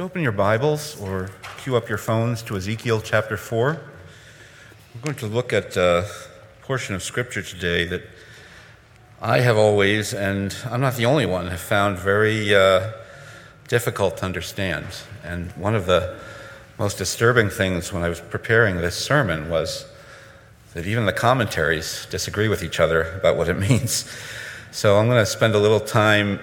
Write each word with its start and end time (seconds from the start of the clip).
you 0.00 0.06
open 0.06 0.22
your 0.22 0.32
Bibles 0.32 0.98
or 0.98 1.28
cue 1.58 1.76
up 1.76 1.86
your 1.86 1.98
phones 1.98 2.42
to 2.44 2.56
Ezekiel 2.56 3.02
chapter 3.02 3.36
4? 3.36 3.78
We're 4.94 5.00
going 5.02 5.16
to 5.16 5.26
look 5.26 5.52
at 5.52 5.76
a 5.76 6.08
portion 6.62 6.94
of 6.94 7.02
Scripture 7.02 7.42
today 7.42 7.84
that 7.84 8.04
I 9.20 9.40
have 9.40 9.58
always, 9.58 10.14
and 10.14 10.56
I'm 10.70 10.80
not 10.80 10.96
the 10.96 11.04
only 11.04 11.26
one, 11.26 11.48
have 11.48 11.60
found 11.60 11.98
very 11.98 12.54
uh, 12.54 12.92
difficult 13.68 14.16
to 14.16 14.24
understand. 14.24 14.86
And 15.22 15.52
one 15.52 15.74
of 15.74 15.84
the 15.84 16.18
most 16.78 16.96
disturbing 16.96 17.50
things 17.50 17.92
when 17.92 18.02
I 18.02 18.08
was 18.08 18.22
preparing 18.22 18.78
this 18.78 18.96
sermon 18.96 19.50
was 19.50 19.84
that 20.72 20.86
even 20.86 21.04
the 21.04 21.12
commentaries 21.12 22.06
disagree 22.06 22.48
with 22.48 22.62
each 22.62 22.80
other 22.80 23.02
about 23.18 23.36
what 23.36 23.50
it 23.50 23.58
means. 23.68 24.10
So 24.70 24.96
I'm 24.96 25.08
going 25.08 25.22
to 25.22 25.30
spend 25.30 25.54
a 25.54 25.60
little 25.60 25.78
time 25.78 26.40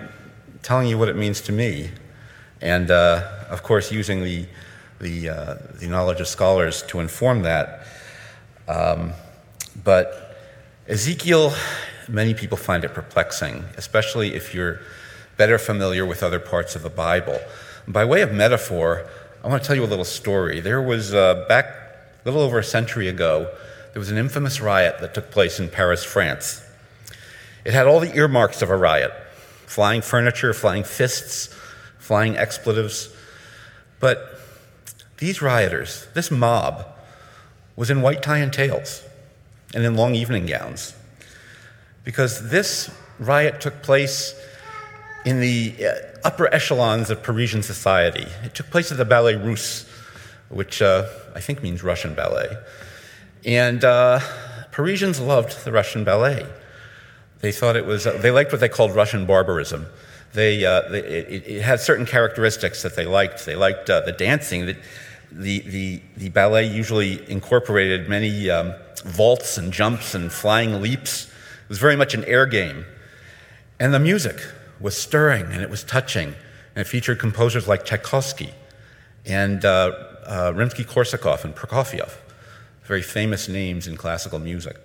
telling 0.62 0.88
you 0.88 1.00
what 1.00 1.10
it 1.10 1.16
means 1.16 1.42
to 1.42 1.52
me 1.52 1.90
and 2.62 2.90
uh, 2.92 3.28
of 3.50 3.64
course, 3.64 3.92
using 3.92 4.24
the, 4.24 4.46
the, 5.00 5.30
uh, 5.30 5.56
the, 5.80 5.88
knowledge 5.88 6.20
of 6.20 6.28
scholars 6.28 6.84
to 6.84 7.00
inform 7.00 7.44
that. 7.44 7.86
Um, 8.68 9.14
but 9.84 10.38
Ezekiel, 10.88 11.54
many 12.08 12.34
people 12.34 12.58
find 12.58 12.84
it 12.84 12.94
perplexing, 12.94 13.64
especially 13.78 14.34
if 14.34 14.54
you're 14.54 14.82
better 15.38 15.58
familiar 15.58 16.06
with 16.06 16.24
other 16.24 16.40
parts 16.40 16.76
of 16.76 16.84
the 16.84 16.90
Bible. 16.90 17.40
By 17.88 18.06
way 18.06 18.22
of 18.22 18.34
metaphor, 18.34 19.08
I 19.44 19.48
want 19.48 19.62
to 19.62 19.68
tell 19.68 19.76
you 19.76 19.84
a 19.84 19.86
little 19.86 20.06
story. 20.06 20.60
There 20.60 20.82
was, 20.82 21.14
uh, 21.14 21.46
back 21.48 21.66
a 21.66 22.26
little 22.26 22.42
over 22.42 22.60
a 22.60 22.64
century 22.64 23.08
ago, 23.08 23.50
there 23.94 24.00
was 24.00 24.10
an 24.12 24.18
infamous 24.18 24.60
riot 24.60 24.98
that 25.00 25.14
took 25.14 25.32
place 25.32 25.60
in 25.60 25.70
Paris, 25.70 26.04
France. 26.04 26.64
It 27.64 27.74
had 27.74 27.88
all 27.88 28.00
the 28.00 28.16
earmarks 28.16 28.62
of 28.62 28.70
a 28.70 28.78
riot 28.78 29.12
flying 29.66 30.02
furniture, 30.02 30.54
flying 30.54 30.84
fists, 30.84 31.54
flying 32.08 32.38
expletives. 32.38 33.10
But 34.00 34.40
these 35.18 35.42
rioters, 35.42 36.08
this 36.14 36.32
mob, 36.32 36.88
was 37.76 37.90
in 37.90 38.02
white 38.02 38.24
tie 38.24 38.38
and 38.38 38.54
tails 38.54 39.04
and 39.76 39.84
in 39.84 39.96
long 39.96 40.16
evening 40.16 40.46
gowns. 40.46 40.96
Because 42.06 42.50
this 42.50 42.90
riot 43.20 43.60
took 43.60 43.82
place 43.82 44.34
in 45.26 45.42
the 45.42 45.76
uh, 45.86 45.94
upper 46.24 46.52
echelons 46.54 47.10
of 47.10 47.22
Parisian 47.22 47.62
society. 47.62 48.28
It 48.46 48.56
took 48.56 48.70
place 48.70 48.90
at 48.90 48.98
the 48.98 49.04
Ballet 49.04 49.36
Russe, 49.36 49.86
which 50.48 50.82
uh, 50.82 51.10
I 51.36 51.42
think 51.42 51.62
means 51.62 51.84
Russian 51.84 52.16
ballet. 52.16 52.56
And 53.44 53.84
uh, 53.84 54.22
Parisians 54.72 55.20
loved 55.20 55.66
the 55.66 55.74
Russian 55.74 56.06
ballet. 56.06 56.46
They 57.42 57.52
thought 57.52 57.76
it 57.76 57.86
was, 57.86 58.08
uh, 58.08 58.18
they 58.22 58.32
liked 58.32 58.54
what 58.54 58.62
they 58.62 58.70
called 58.70 58.96
Russian 58.96 59.26
barbarism 59.26 59.88
they, 60.34 60.66
uh, 60.66 60.82
they 60.90 61.00
it, 61.00 61.48
it, 61.48 61.62
had 61.62 61.80
certain 61.80 62.06
characteristics 62.06 62.84
that 62.84 62.96
they 62.96 63.06
liked. 63.06 63.46
They 63.46 63.56
liked 63.56 63.90
uh, 63.90 64.02
the 64.02 64.12
dancing. 64.12 64.66
The, 64.66 64.78
the, 65.32 65.60
the, 65.60 66.02
the, 66.16 66.30
ballet 66.30 66.68
usually 66.68 67.30
incorporated 67.30 68.08
many 68.08 68.50
um, 68.50 68.74
vaults 69.04 69.58
and 69.58 69.74
jumps 69.74 70.16
and 70.16 70.32
flying 70.32 70.82
leaps. 70.82 71.26
It 71.26 71.70
was 71.70 71.80
very 71.80 71.96
much 71.96 72.14
an 72.14 72.24
air 72.26 72.46
game. 72.46 72.86
And 73.80 73.94
the 73.94 74.00
music 74.00 74.40
was 74.80 74.96
stirring 74.98 75.46
and 75.46 75.62
it 75.62 75.70
was 75.70 75.84
touching. 75.84 76.30
And 76.76 76.82
it 76.82 76.88
featured 76.88 77.20
composers 77.20 77.68
like 77.68 77.86
Tchaikovsky 77.86 78.54
and 79.26 79.66
uh, 79.66 79.92
uh 80.26 80.54
Rimsky 80.54 80.86
Korsakov 80.86 81.44
and 81.44 81.56
Prokofiev, 81.56 82.12
very 82.84 83.02
famous 83.02 83.48
names 83.48 83.88
in 83.88 83.98
classical 83.98 84.40
music. 84.40 84.78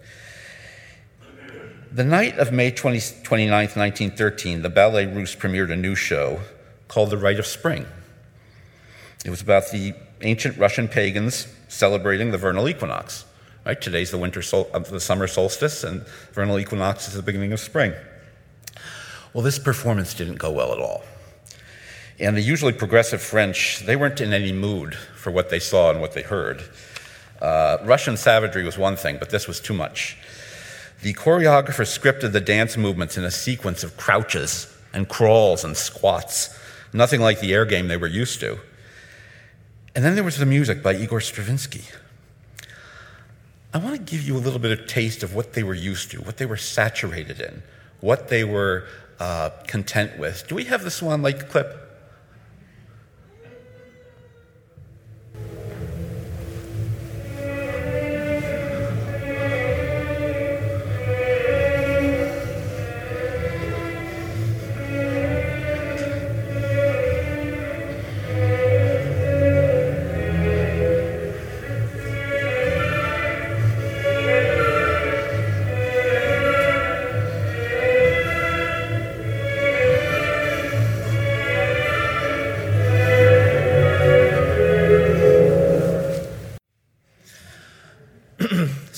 The 1.95 2.05
night 2.05 2.39
of 2.39 2.53
May 2.53 2.71
20, 2.71 3.23
29, 3.23 3.53
1913, 3.53 4.62
the 4.62 4.71
Ballet 4.71 5.05
Russe 5.05 5.37
premiered 5.37 5.71
a 5.71 5.77
new 5.77 5.95
show 5.95 6.41
called 6.89 7.11
The 7.11 7.19
Rite 7.19 7.39
of 7.39 7.45
Spring. 7.45 7.84
It 9.27 9.29
was 9.31 9.43
about 9.43 9.71
the 9.71 9.93
ancient 10.23 10.57
Russian 10.57 10.89
pagans 10.89 11.49
celebrating 11.69 12.31
the 12.31 12.39
vernal 12.39 12.67
equinox. 12.67 13.27
Right? 13.67 13.79
Today's 13.79 14.11
the 14.11 14.17
winter 14.17 14.41
sol- 14.41 14.71
uh, 14.73 14.79
the 14.79 15.01
summer 15.01 15.27
solstice, 15.27 15.84
and 15.84 16.07
vernal 16.33 16.59
equinox 16.59 17.09
is 17.09 17.15
the 17.15 17.21
beginning 17.21 17.53
of 17.53 17.61
spring. 17.61 17.93
Well, 19.34 19.43
this 19.45 19.59
performance 19.59 20.15
didn't 20.15 20.37
go 20.37 20.50
well 20.50 20.72
at 20.72 20.78
all. 20.78 21.03
And 22.19 22.34
the 22.34 22.41
usually 22.41 22.72
progressive 22.72 23.21
French, 23.21 23.81
they 23.81 23.97
weren't 23.97 24.22
in 24.22 24.33
any 24.33 24.53
mood 24.53 24.95
for 24.95 25.31
what 25.31 25.50
they 25.50 25.59
saw 25.59 25.91
and 25.91 26.00
what 26.00 26.15
they 26.15 26.22
heard. 26.22 26.62
Uh, 27.39 27.77
Russian 27.84 28.16
savagery 28.16 28.65
was 28.65 28.78
one 28.78 28.97
thing, 28.97 29.19
but 29.19 29.28
this 29.28 29.47
was 29.47 29.61
too 29.61 29.75
much. 29.75 30.16
The 31.03 31.15
choreographer 31.15 31.85
scripted 31.85 32.33
the 32.33 32.41
dance 32.41 32.77
movements 32.77 33.19
in 33.19 33.25
a 33.25 33.31
sequence 33.31 33.83
of 33.83 33.97
crouches 33.97 34.73
and 34.93 35.09
crawls 35.09 35.65
and 35.65 35.77
squats, 35.77 36.57
nothing 36.93 37.21
like 37.21 37.41
the 37.41 37.53
air 37.53 37.65
game 37.65 37.89
they 37.89 37.97
were 37.97 38.07
used 38.07 38.39
to. 38.41 38.59
And 39.95 40.05
then 40.05 40.15
there 40.15 40.25
was 40.25 40.39
the 40.39 40.47
music 40.47 40.83
by 40.83 40.95
Igor 40.95 41.21
Stravinsky. 41.21 41.85
I 43.75 43.79
want 43.79 43.97
to 43.97 44.03
give 44.03 44.23
you 44.23 44.37
a 44.37 44.39
little 44.39 44.59
bit 44.59 44.79
of 44.79 44.87
taste 44.87 45.23
of 45.23 45.35
what 45.35 45.55
they 45.55 45.63
were 45.63 45.75
used 45.75 46.11
to, 46.13 46.19
what 46.19 46.37
they 46.37 46.47
were 46.47 46.57
saturated 46.57 47.41
in, 47.41 47.63
what 48.01 48.29
they 48.29 48.45
were 48.45 48.84
uh, 49.19 49.51
content 49.67 50.19
with. 50.19 50.47
Do 50.47 50.55
we 50.55 50.65
have 50.65 50.84
the 50.84 50.91
Swan 50.91 51.23
Lake 51.23 51.49
clip? 51.49 51.81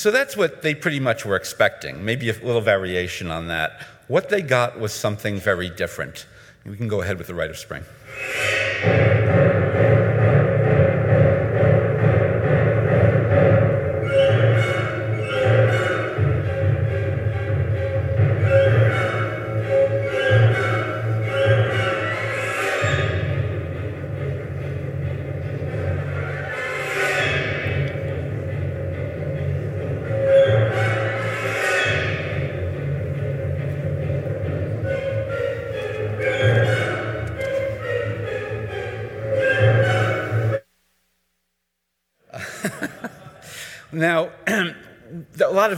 So 0.05 0.11
that's 0.11 0.37
what 0.37 0.61
they 0.61 0.75
pretty 0.75 1.01
much 1.01 1.25
were 1.25 1.35
expecting, 1.35 2.05
maybe 2.05 2.29
a 2.29 2.35
little 2.35 2.61
variation 2.61 3.31
on 3.31 3.49
that. 3.49 3.81
What 4.07 4.29
they 4.29 4.43
got 4.43 4.79
was 4.79 4.93
something 4.93 5.41
very 5.41 5.71
different. 5.71 6.27
We 6.67 6.77
can 6.77 6.89
go 6.89 7.01
ahead 7.01 7.17
with 7.17 7.27
the 7.27 7.35
Rite 7.35 7.49
of 7.49 7.57
Spring. 7.57 7.85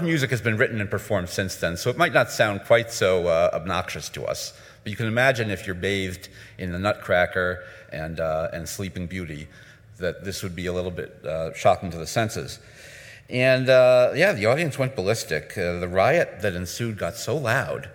Music 0.06 0.30
has 0.30 0.40
been 0.40 0.56
written 0.56 0.80
and 0.80 0.90
performed 0.90 1.28
since 1.28 1.56
then, 1.56 1.76
so 1.76 1.90
it 1.90 1.98
might 1.98 2.12
not 2.12 2.30
sound 2.30 2.62
quite 2.64 2.90
so 2.90 3.26
uh, 3.26 3.50
obnoxious 3.52 4.08
to 4.10 4.24
us. 4.24 4.58
But 4.82 4.90
you 4.90 4.96
can 4.96 5.06
imagine 5.06 5.50
if 5.50 5.66
you're 5.66 5.74
bathed 5.74 6.28
in 6.56 6.72
the 6.72 6.78
Nutcracker 6.78 7.64
and, 7.92 8.20
uh, 8.20 8.48
and 8.52 8.68
Sleeping 8.68 9.06
Beauty, 9.06 9.48
that 9.98 10.24
this 10.24 10.42
would 10.42 10.54
be 10.54 10.66
a 10.66 10.72
little 10.72 10.90
bit 10.90 11.24
uh, 11.24 11.52
shocking 11.54 11.90
to 11.90 11.98
the 11.98 12.06
senses. 12.06 12.60
And 13.28 13.68
uh, 13.68 14.12
yeah, 14.14 14.32
the 14.32 14.46
audience 14.46 14.78
went 14.78 14.94
ballistic. 14.94 15.58
Uh, 15.58 15.80
the 15.80 15.88
riot 15.88 16.40
that 16.42 16.54
ensued 16.54 16.96
got 16.96 17.16
so 17.16 17.36
loud 17.36 17.90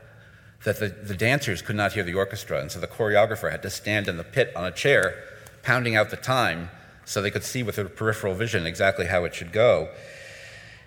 that 0.64 0.80
the, 0.80 0.90
the 0.90 1.16
dancers 1.16 1.62
could 1.62 1.76
not 1.76 1.94
hear 1.94 2.04
the 2.04 2.14
orchestra, 2.14 2.60
and 2.60 2.72
so 2.72 2.80
the 2.80 2.88
choreographer 2.88 3.50
had 3.50 3.62
to 3.64 3.70
stand 3.70 4.08
in 4.08 4.18
the 4.18 4.24
pit 4.24 4.52
on 4.56 4.66
a 4.66 4.72
chair, 4.72 5.16
pounding 5.64 5.96
out 5.96 6.10
the 6.10 6.18
time 6.18 6.70
so 7.06 7.22
they 7.22 7.32
could 7.32 7.44
see 7.44 7.64
with 7.64 7.78
their 7.78 7.90
peripheral 7.90 8.36
vision 8.36 8.66
exactly 8.66 9.08
how 9.08 9.24
it 9.24 9.34
should 9.34 9.52
go. 9.52 9.90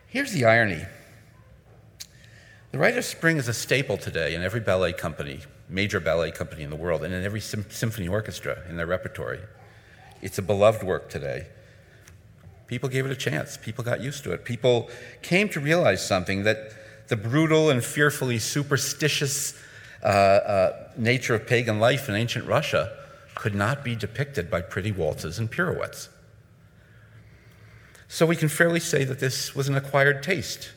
Here's 0.06 0.32
the 0.32 0.44
irony 0.44 0.84
the 2.74 2.80
Rite 2.80 2.98
of 2.98 3.04
Spring 3.04 3.36
is 3.36 3.46
a 3.46 3.54
staple 3.54 3.96
today 3.96 4.34
in 4.34 4.42
every 4.42 4.58
ballet 4.58 4.92
company, 4.92 5.38
major 5.68 6.00
ballet 6.00 6.32
company 6.32 6.64
in 6.64 6.70
the 6.70 6.76
world, 6.76 7.04
and 7.04 7.14
in 7.14 7.22
every 7.22 7.40
symphony 7.40 8.08
orchestra 8.08 8.58
in 8.68 8.76
their 8.76 8.86
repertory. 8.88 9.38
It's 10.22 10.38
a 10.38 10.42
beloved 10.42 10.82
work 10.82 11.08
today. 11.08 11.46
People 12.66 12.88
gave 12.88 13.06
it 13.06 13.12
a 13.12 13.16
chance. 13.16 13.56
People 13.56 13.84
got 13.84 14.00
used 14.00 14.24
to 14.24 14.32
it. 14.32 14.44
People 14.44 14.90
came 15.22 15.48
to 15.50 15.60
realize 15.60 16.04
something 16.04 16.42
that 16.42 16.72
the 17.06 17.14
brutal 17.14 17.70
and 17.70 17.84
fearfully 17.84 18.40
superstitious 18.40 19.56
uh, 20.02 20.06
uh, 20.06 20.88
nature 20.96 21.36
of 21.36 21.46
pagan 21.46 21.78
life 21.78 22.08
in 22.08 22.16
ancient 22.16 22.44
Russia 22.44 22.90
could 23.36 23.54
not 23.54 23.84
be 23.84 23.94
depicted 23.94 24.50
by 24.50 24.60
pretty 24.60 24.90
waltzes 24.90 25.38
and 25.38 25.48
pirouettes. 25.48 26.08
So 28.08 28.26
we 28.26 28.34
can 28.34 28.48
fairly 28.48 28.80
say 28.80 29.04
that 29.04 29.20
this 29.20 29.54
was 29.54 29.68
an 29.68 29.76
acquired 29.76 30.24
taste. 30.24 30.72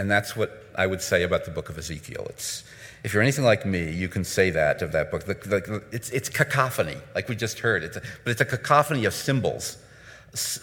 And 0.00 0.10
that's 0.10 0.34
what 0.34 0.64
I 0.74 0.86
would 0.86 1.02
say 1.02 1.24
about 1.24 1.44
the 1.44 1.50
book 1.50 1.68
of 1.68 1.76
Ezekiel. 1.76 2.26
It's, 2.30 2.64
if 3.04 3.12
you're 3.12 3.22
anything 3.22 3.44
like 3.44 3.66
me, 3.66 3.92
you 3.92 4.08
can 4.08 4.24
say 4.24 4.48
that 4.48 4.80
of 4.80 4.92
that 4.92 5.10
book. 5.10 5.24
The, 5.24 5.34
the, 5.34 5.82
it's, 5.92 6.08
it's, 6.08 6.30
cacophony, 6.30 6.96
like 7.14 7.28
we 7.28 7.36
just 7.36 7.58
heard. 7.58 7.84
It's 7.84 7.98
a, 7.98 8.02
but 8.24 8.30
it's 8.30 8.40
a 8.40 8.46
cacophony 8.46 9.04
of 9.04 9.12
symbols, 9.12 9.76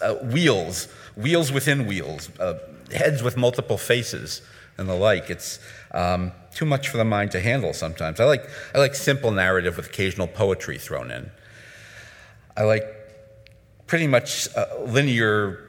uh, 0.02 0.14
wheels, 0.14 0.86
wheels 1.14 1.52
within 1.52 1.86
wheels, 1.86 2.30
uh, 2.40 2.58
heads 2.92 3.22
with 3.22 3.36
multiple 3.36 3.78
faces, 3.78 4.42
and 4.76 4.88
the 4.88 4.94
like. 4.94 5.30
It's 5.30 5.60
um, 5.92 6.32
too 6.52 6.66
much 6.66 6.88
for 6.88 6.96
the 6.96 7.04
mind 7.04 7.30
to 7.30 7.40
handle 7.40 7.72
sometimes. 7.72 8.18
I 8.18 8.24
like, 8.24 8.42
I 8.74 8.78
like 8.78 8.96
simple 8.96 9.30
narrative 9.30 9.76
with 9.76 9.86
occasional 9.86 10.26
poetry 10.26 10.78
thrown 10.78 11.12
in. 11.12 11.30
I 12.56 12.64
like 12.64 12.82
pretty 13.86 14.08
much 14.08 14.48
uh, 14.56 14.66
linear 14.84 15.67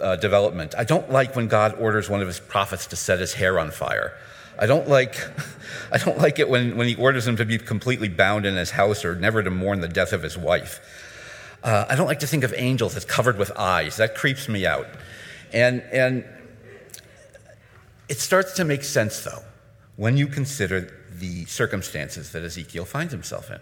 uh, 0.00 0.16
development. 0.16 0.74
I 0.76 0.84
don't 0.84 1.10
like 1.10 1.36
when 1.36 1.48
God 1.48 1.76
orders 1.78 2.10
one 2.10 2.20
of 2.20 2.26
his 2.26 2.40
prophets 2.40 2.86
to 2.88 2.96
set 2.96 3.20
his 3.20 3.34
hair 3.34 3.58
on 3.58 3.70
fire. 3.70 4.12
I 4.58 4.66
don't 4.66 4.88
like, 4.88 5.16
I 5.92 5.98
don't 5.98 6.18
like 6.18 6.38
it 6.38 6.48
when, 6.48 6.76
when 6.76 6.86
he 6.86 6.94
orders 6.94 7.26
him 7.26 7.36
to 7.36 7.44
be 7.44 7.58
completely 7.58 8.08
bound 8.08 8.46
in 8.46 8.56
his 8.56 8.70
house 8.70 9.04
or 9.04 9.14
never 9.14 9.42
to 9.42 9.50
mourn 9.50 9.80
the 9.80 9.88
death 9.88 10.12
of 10.12 10.22
his 10.22 10.36
wife. 10.36 10.80
Uh, 11.62 11.86
I 11.88 11.96
don't 11.96 12.06
like 12.06 12.20
to 12.20 12.26
think 12.26 12.44
of 12.44 12.52
angels 12.56 12.94
as 12.94 13.04
covered 13.04 13.38
with 13.38 13.50
eyes. 13.56 13.96
That 13.96 14.14
creeps 14.14 14.48
me 14.48 14.66
out. 14.66 14.86
And, 15.52 15.82
and 15.92 16.24
it 18.08 18.18
starts 18.18 18.52
to 18.54 18.64
make 18.64 18.84
sense, 18.84 19.24
though, 19.24 19.42
when 19.96 20.16
you 20.16 20.26
consider 20.26 20.92
the 21.10 21.44
circumstances 21.46 22.32
that 22.32 22.42
Ezekiel 22.42 22.84
finds 22.84 23.12
himself 23.12 23.50
in. 23.50 23.60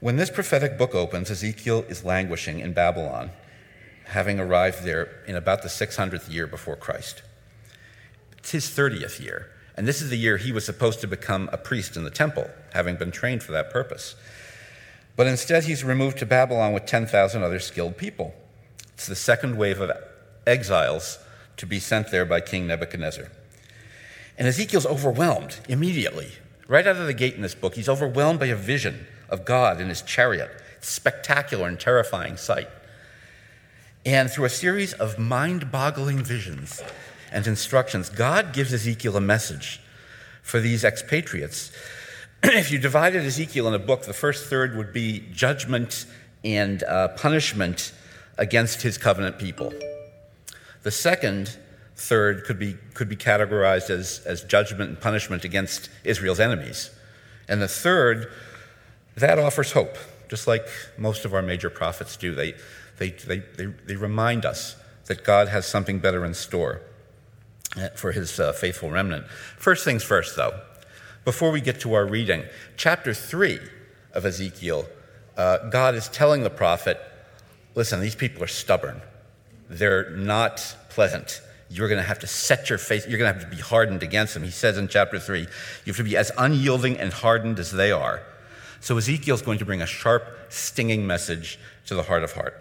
When 0.00 0.16
this 0.16 0.30
prophetic 0.30 0.76
book 0.76 0.96
opens, 0.96 1.30
Ezekiel 1.30 1.84
is 1.88 2.04
languishing 2.04 2.58
in 2.58 2.72
Babylon, 2.72 3.30
having 4.12 4.38
arrived 4.38 4.84
there 4.84 5.08
in 5.26 5.36
about 5.36 5.62
the 5.62 5.68
600th 5.68 6.32
year 6.32 6.46
before 6.46 6.76
Christ. 6.76 7.22
It's 8.38 8.50
his 8.50 8.66
30th 8.66 9.20
year, 9.20 9.50
and 9.76 9.88
this 9.88 10.02
is 10.02 10.10
the 10.10 10.18
year 10.18 10.36
he 10.36 10.52
was 10.52 10.64
supposed 10.66 11.00
to 11.00 11.06
become 11.06 11.48
a 11.52 11.56
priest 11.56 11.96
in 11.96 12.04
the 12.04 12.10
temple, 12.10 12.50
having 12.72 12.96
been 12.96 13.10
trained 13.10 13.42
for 13.42 13.52
that 13.52 13.70
purpose. 13.70 14.14
But 15.16 15.26
instead, 15.26 15.64
he's 15.64 15.84
removed 15.84 16.18
to 16.18 16.26
Babylon 16.26 16.72
with 16.72 16.86
10,000 16.86 17.42
other 17.42 17.58
skilled 17.58 17.96
people. 17.96 18.34
It's 18.94 19.06
the 19.06 19.14
second 19.14 19.56
wave 19.56 19.80
of 19.80 19.90
exiles 20.46 21.18
to 21.56 21.66
be 21.66 21.78
sent 21.78 22.10
there 22.10 22.24
by 22.24 22.40
King 22.40 22.66
Nebuchadnezzar. 22.66 23.28
And 24.38 24.48
Ezekiel's 24.48 24.86
overwhelmed 24.86 25.58
immediately. 25.68 26.32
Right 26.66 26.86
out 26.86 26.96
of 26.96 27.06
the 27.06 27.14
gate 27.14 27.34
in 27.34 27.42
this 27.42 27.54
book, 27.54 27.74
he's 27.74 27.88
overwhelmed 27.88 28.40
by 28.40 28.46
a 28.46 28.56
vision 28.56 29.06
of 29.28 29.44
God 29.44 29.80
in 29.80 29.88
his 29.88 30.02
chariot. 30.02 30.50
It's 30.76 30.88
spectacular 30.88 31.68
and 31.68 31.78
terrifying 31.78 32.36
sight. 32.36 32.68
And 34.04 34.28
through 34.28 34.46
a 34.46 34.50
series 34.50 34.94
of 34.94 35.18
mind 35.18 35.70
boggling 35.70 36.18
visions 36.18 36.82
and 37.30 37.46
instructions, 37.46 38.10
God 38.10 38.52
gives 38.52 38.72
Ezekiel 38.72 39.16
a 39.16 39.20
message 39.20 39.80
for 40.42 40.58
these 40.58 40.82
expatriates. 40.82 41.70
if 42.42 42.72
you 42.72 42.78
divided 42.78 43.24
Ezekiel 43.24 43.68
in 43.68 43.74
a 43.74 43.78
book, 43.78 44.02
the 44.02 44.12
first 44.12 44.50
third 44.50 44.76
would 44.76 44.92
be 44.92 45.20
judgment 45.32 46.06
and 46.42 46.82
uh, 46.82 47.08
punishment 47.08 47.92
against 48.38 48.82
his 48.82 48.98
covenant 48.98 49.38
people. 49.38 49.72
The 50.82 50.90
second 50.90 51.56
third 51.94 52.42
could 52.42 52.58
be, 52.58 52.76
could 52.94 53.08
be 53.08 53.14
categorized 53.14 53.88
as, 53.88 54.20
as 54.26 54.42
judgment 54.42 54.90
and 54.90 55.00
punishment 55.00 55.44
against 55.44 55.90
Israel's 56.02 56.40
enemies. 56.40 56.90
And 57.48 57.62
the 57.62 57.68
third, 57.68 58.32
that 59.16 59.38
offers 59.38 59.70
hope, 59.70 59.96
just 60.28 60.48
like 60.48 60.66
most 60.98 61.24
of 61.24 61.34
our 61.34 61.42
major 61.42 61.70
prophets 61.70 62.16
do. 62.16 62.34
They, 62.34 62.54
they, 62.98 63.10
they, 63.10 63.38
they, 63.38 63.66
they 63.66 63.96
remind 63.96 64.44
us 64.44 64.76
that 65.06 65.24
God 65.24 65.48
has 65.48 65.66
something 65.66 65.98
better 65.98 66.24
in 66.24 66.34
store 66.34 66.80
uh, 67.76 67.88
for 67.90 68.12
his 68.12 68.38
uh, 68.38 68.52
faithful 68.52 68.90
remnant. 68.90 69.26
First 69.58 69.84
things 69.84 70.02
first, 70.02 70.36
though, 70.36 70.60
before 71.24 71.50
we 71.50 71.60
get 71.60 71.80
to 71.80 71.94
our 71.94 72.06
reading, 72.06 72.44
chapter 72.76 73.14
3 73.14 73.58
of 74.12 74.24
Ezekiel, 74.26 74.86
uh, 75.36 75.70
God 75.70 75.94
is 75.94 76.08
telling 76.08 76.42
the 76.42 76.50
prophet, 76.50 77.00
listen, 77.74 78.00
these 78.00 78.14
people 78.14 78.42
are 78.42 78.48
stubborn. 78.48 79.00
They're 79.68 80.10
not 80.10 80.76
pleasant. 80.90 81.40
You're 81.70 81.88
going 81.88 82.00
to 82.00 82.06
have 82.06 82.18
to 82.18 82.26
set 82.26 82.68
your 82.68 82.78
face, 82.78 83.06
you're 83.08 83.18
going 83.18 83.32
to 83.32 83.40
have 83.40 83.50
to 83.50 83.56
be 83.56 83.62
hardened 83.62 84.02
against 84.02 84.34
them. 84.34 84.42
He 84.42 84.50
says 84.50 84.76
in 84.76 84.88
chapter 84.88 85.18
3, 85.18 85.40
you 85.40 85.46
have 85.86 85.96
to 85.96 86.04
be 86.04 86.16
as 86.16 86.30
unyielding 86.36 86.98
and 86.98 87.12
hardened 87.12 87.58
as 87.58 87.72
they 87.72 87.90
are. 87.90 88.22
So 88.80 88.98
Ezekiel's 88.98 89.42
going 89.42 89.58
to 89.58 89.64
bring 89.64 89.80
a 89.80 89.86
sharp, 89.86 90.24
stinging 90.50 91.06
message 91.06 91.58
to 91.86 91.94
the 91.94 92.02
heart 92.02 92.24
of 92.24 92.32
heart. 92.32 92.60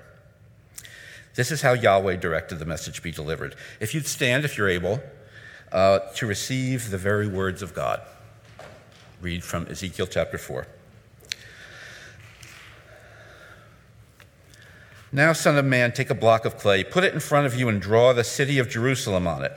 This 1.35 1.51
is 1.51 1.61
how 1.61 1.73
Yahweh 1.73 2.17
directed 2.17 2.59
the 2.59 2.65
message 2.65 3.01
be 3.01 3.11
delivered. 3.11 3.55
If 3.79 3.93
you'd 3.93 4.07
stand, 4.07 4.43
if 4.43 4.57
you're 4.57 4.69
able, 4.69 5.01
uh, 5.71 5.99
to 6.15 6.25
receive 6.25 6.89
the 6.89 6.97
very 6.97 7.27
words 7.27 7.61
of 7.61 7.73
God. 7.73 8.01
Read 9.21 9.43
from 9.43 9.67
Ezekiel 9.67 10.07
chapter 10.07 10.37
4. 10.37 10.67
Now, 15.13 15.33
Son 15.33 15.57
of 15.57 15.65
Man, 15.65 15.91
take 15.91 16.09
a 16.09 16.15
block 16.15 16.45
of 16.45 16.57
clay, 16.57 16.83
put 16.83 17.03
it 17.03 17.13
in 17.13 17.19
front 17.19 17.45
of 17.45 17.55
you, 17.55 17.69
and 17.69 17.81
draw 17.81 18.13
the 18.13 18.23
city 18.23 18.59
of 18.59 18.69
Jerusalem 18.69 19.27
on 19.27 19.43
it. 19.43 19.53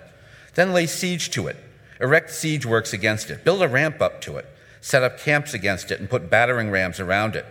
Then 0.55 0.73
lay 0.73 0.87
siege 0.87 1.31
to 1.31 1.47
it, 1.47 1.57
erect 2.01 2.31
siege 2.31 2.67
works 2.67 2.93
against 2.93 3.31
it, 3.31 3.45
build 3.45 3.63
a 3.63 3.69
ramp 3.69 4.01
up 4.01 4.21
to 4.23 4.37
it, 4.37 4.47
set 4.81 5.03
up 5.03 5.19
camps 5.19 5.55
against 5.55 5.91
it, 5.91 6.01
and 6.01 6.11
put 6.11 6.31
battering 6.31 6.71
rams 6.71 6.99
around 7.01 7.37
it. 7.37 7.47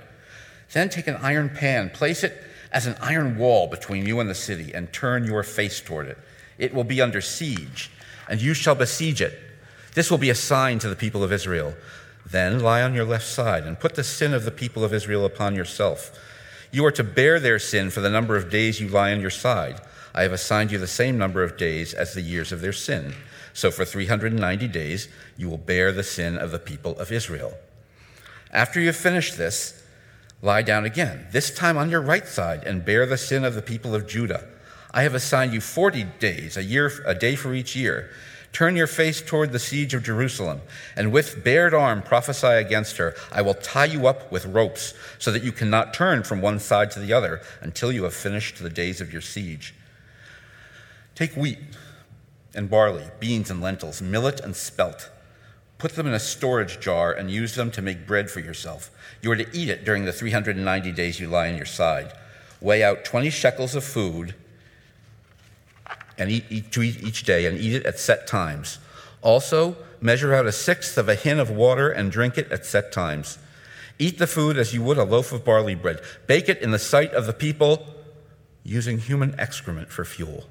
Then 0.72 0.90
take 0.90 1.08
an 1.08 1.16
iron 1.18 1.50
pan, 1.50 1.90
place 1.90 2.24
it 2.24 2.42
as 2.74 2.88
an 2.88 2.98
iron 3.00 3.38
wall 3.38 3.68
between 3.68 4.06
you 4.06 4.20
and 4.20 4.30
the 4.30 4.36
city, 4.36 4.74
and 4.74 4.92
turn 4.92 5.24
your 5.24 5.44
face 5.44 5.80
toward 5.80 6.08
it. 6.08 6.18
It 6.58 6.74
will 6.74 6.84
be 6.84 7.02
under 7.02 7.22
siege, 7.22 7.92
and 8.30 8.42
you 8.42 8.54
shall 8.54 8.76
besiege 8.76 9.22
it. 9.22 9.40
This 9.94 10.12
will 10.12 10.18
be 10.18 10.30
a 10.30 10.36
sign 10.36 10.80
to 10.80 10.90
the 10.90 10.96
people 10.96 11.24
of 11.24 11.32
Israel. 11.32 11.76
Then 12.26 12.60
lie 12.60 12.82
on 12.82 12.94
your 12.94 13.06
left 13.06 13.26
side, 13.26 13.64
and 13.64 13.80
put 13.80 13.96
the 13.96 14.04
sin 14.04 14.34
of 14.34 14.44
the 14.44 14.52
people 14.52 14.84
of 14.84 14.94
Israel 14.94 15.24
upon 15.24 15.56
yourself 15.56 16.20
you 16.74 16.84
are 16.86 16.92
to 16.92 17.04
bear 17.04 17.40
their 17.40 17.60
sin 17.60 17.92
for 17.92 18.02
the 18.02 18.10
number 18.10 18.36
of 18.36 18.50
days 18.50 18.82
you 18.82 18.88
lie 18.90 19.14
on 19.14 19.22
your 19.22 19.30
side. 19.30 19.80
I 20.16 20.24
have 20.24 20.34
assigned 20.34 20.72
you 20.72 20.80
the 20.80 20.88
same 20.88 21.20
number 21.20 21.44
of 21.44 21.56
days 21.56 21.94
as 21.94 22.14
the 22.14 22.22
years 22.22 22.52
of 22.52 22.62
their 22.62 22.74
sin. 22.74 23.14
So 23.54 23.70
for 23.70 23.86
390 23.86 24.68
days, 24.70 25.08
you 25.38 25.50
will 25.50 25.60
bear 25.60 25.92
the 25.92 26.02
sin 26.02 26.36
of 26.36 26.50
the 26.50 26.58
people 26.58 26.98
of 26.98 27.12
Israel. 27.12 27.54
After 28.52 28.80
you 28.80 28.88
have 28.88 28.96
finished 28.96 29.38
this, 29.38 29.83
lie 30.44 30.62
down 30.62 30.84
again, 30.84 31.26
this 31.32 31.56
time 31.56 31.78
on 31.78 31.90
your 31.90 32.02
right 32.02 32.28
side, 32.28 32.64
and 32.66 32.86
bear 32.86 33.06
the 33.06 33.18
sin 33.18 33.46
of 33.46 33.56
the 33.56 33.62
people 33.62 33.96
of 33.96 34.06
Judah. 34.06 34.46
I 34.94 35.04
have 35.04 35.16
assigned 35.16 35.54
you 35.54 35.62
40 35.62 36.04
days, 36.20 36.58
a 36.58 36.64
year, 36.64 36.92
a 37.08 37.16
day 37.16 37.36
for 37.36 37.54
each 37.54 37.76
year. 37.76 38.12
Turn 38.52 38.76
your 38.76 38.86
face 38.86 39.22
toward 39.22 39.52
the 39.52 39.58
siege 39.58 39.94
of 39.94 40.04
Jerusalem, 40.04 40.62
and 40.98 41.14
with 41.14 41.44
bared 41.44 41.74
arm 41.74 42.04
prophesy 42.04 42.46
against 42.48 42.98
her. 42.98 43.16
I 43.32 43.42
will 43.42 43.56
tie 43.56 43.86
you 43.86 44.06
up 44.06 44.32
with 44.32 44.46
ropes, 44.46 44.94
so 45.18 45.32
that 45.32 45.44
you 45.44 45.54
cannot 45.54 45.94
turn 45.94 46.24
from 46.24 46.42
one 46.42 46.60
side 46.60 46.92
to 46.92 47.00
the 47.00 47.14
other 47.14 47.42
until 47.62 47.92
you 47.92 48.04
have 48.04 48.14
finished 48.14 48.62
the 48.62 48.70
days 48.70 49.00
of 49.00 49.12
your 49.12 49.22
siege. 49.22 49.74
Take 51.16 51.36
wheat 51.36 51.60
and 52.54 52.70
barley, 52.70 53.06
beans 53.20 53.50
and 53.50 53.62
lentils, 53.62 54.02
millet 54.02 54.42
and 54.42 54.56
spelt. 54.56 55.10
Put 55.84 55.96
them 55.96 56.08
in 56.08 56.14
a 56.14 56.20
storage 56.20 56.80
jar 56.80 57.12
and 57.12 57.30
use 57.30 57.56
them 57.56 57.70
to 57.72 57.82
make 57.82 58.08
bread 58.08 58.32
for 58.32 58.40
yourself. 58.40 58.90
You 59.22 59.30
are 59.34 59.36
to 59.36 59.46
eat 59.52 59.68
it 59.68 59.84
during 59.84 60.06
the 60.06 60.14
390 60.14 60.94
days 60.94 61.20
you 61.20 61.28
lie 61.28 61.50
on 61.50 61.58
your 61.58 61.66
side. 61.66 62.14
Weigh 62.62 62.82
out 62.82 63.04
20 63.04 63.30
shekels 63.30 63.76
of 63.76 63.84
food 63.84 64.34
and 66.18 66.32
eat, 66.32 66.46
eat, 66.50 66.72
to 66.72 66.84
eat 66.84 67.04
each 67.04 67.26
day 67.26 67.48
and 67.48 67.58
eat 67.58 67.74
it 67.74 67.86
at 67.86 68.00
set 68.00 68.28
times. 68.28 68.80
Also, 69.22 69.76
measure 70.00 70.34
out 70.34 70.46
a 70.46 70.54
sixth 70.54 70.98
of 70.98 71.10
a 71.10 71.16
hin 71.16 71.38
of 71.38 71.50
water 71.50 71.90
and 71.90 72.14
drink 72.14 72.38
it 72.38 72.50
at 72.50 72.66
set 72.66 72.94
times. 72.94 73.38
Eat 74.00 74.20
the 74.20 74.26
food 74.26 74.58
as 74.58 74.74
you 74.74 74.82
would 74.84 74.98
a 74.98 75.04
loaf 75.04 75.34
of 75.34 75.44
barley 75.44 75.76
bread. 75.76 76.00
Bake 76.28 76.48
it 76.48 76.62
in 76.62 76.72
the 76.72 76.80
sight 76.80 77.12
of 77.12 77.26
the 77.26 77.34
people 77.34 77.88
using 78.64 79.00
human 79.00 79.38
excrement 79.38 79.90
for 79.90 80.06
fuel. 80.06 80.46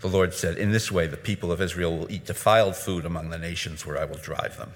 The 0.00 0.08
Lord 0.08 0.34
said, 0.34 0.58
In 0.58 0.72
this 0.72 0.92
way, 0.92 1.06
the 1.06 1.16
people 1.16 1.50
of 1.50 1.60
Israel 1.60 1.96
will 1.96 2.10
eat 2.10 2.26
defiled 2.26 2.76
food 2.76 3.04
among 3.04 3.30
the 3.30 3.38
nations 3.38 3.86
where 3.86 3.98
I 3.98 4.04
will 4.04 4.18
drive 4.18 4.56
them. 4.58 4.72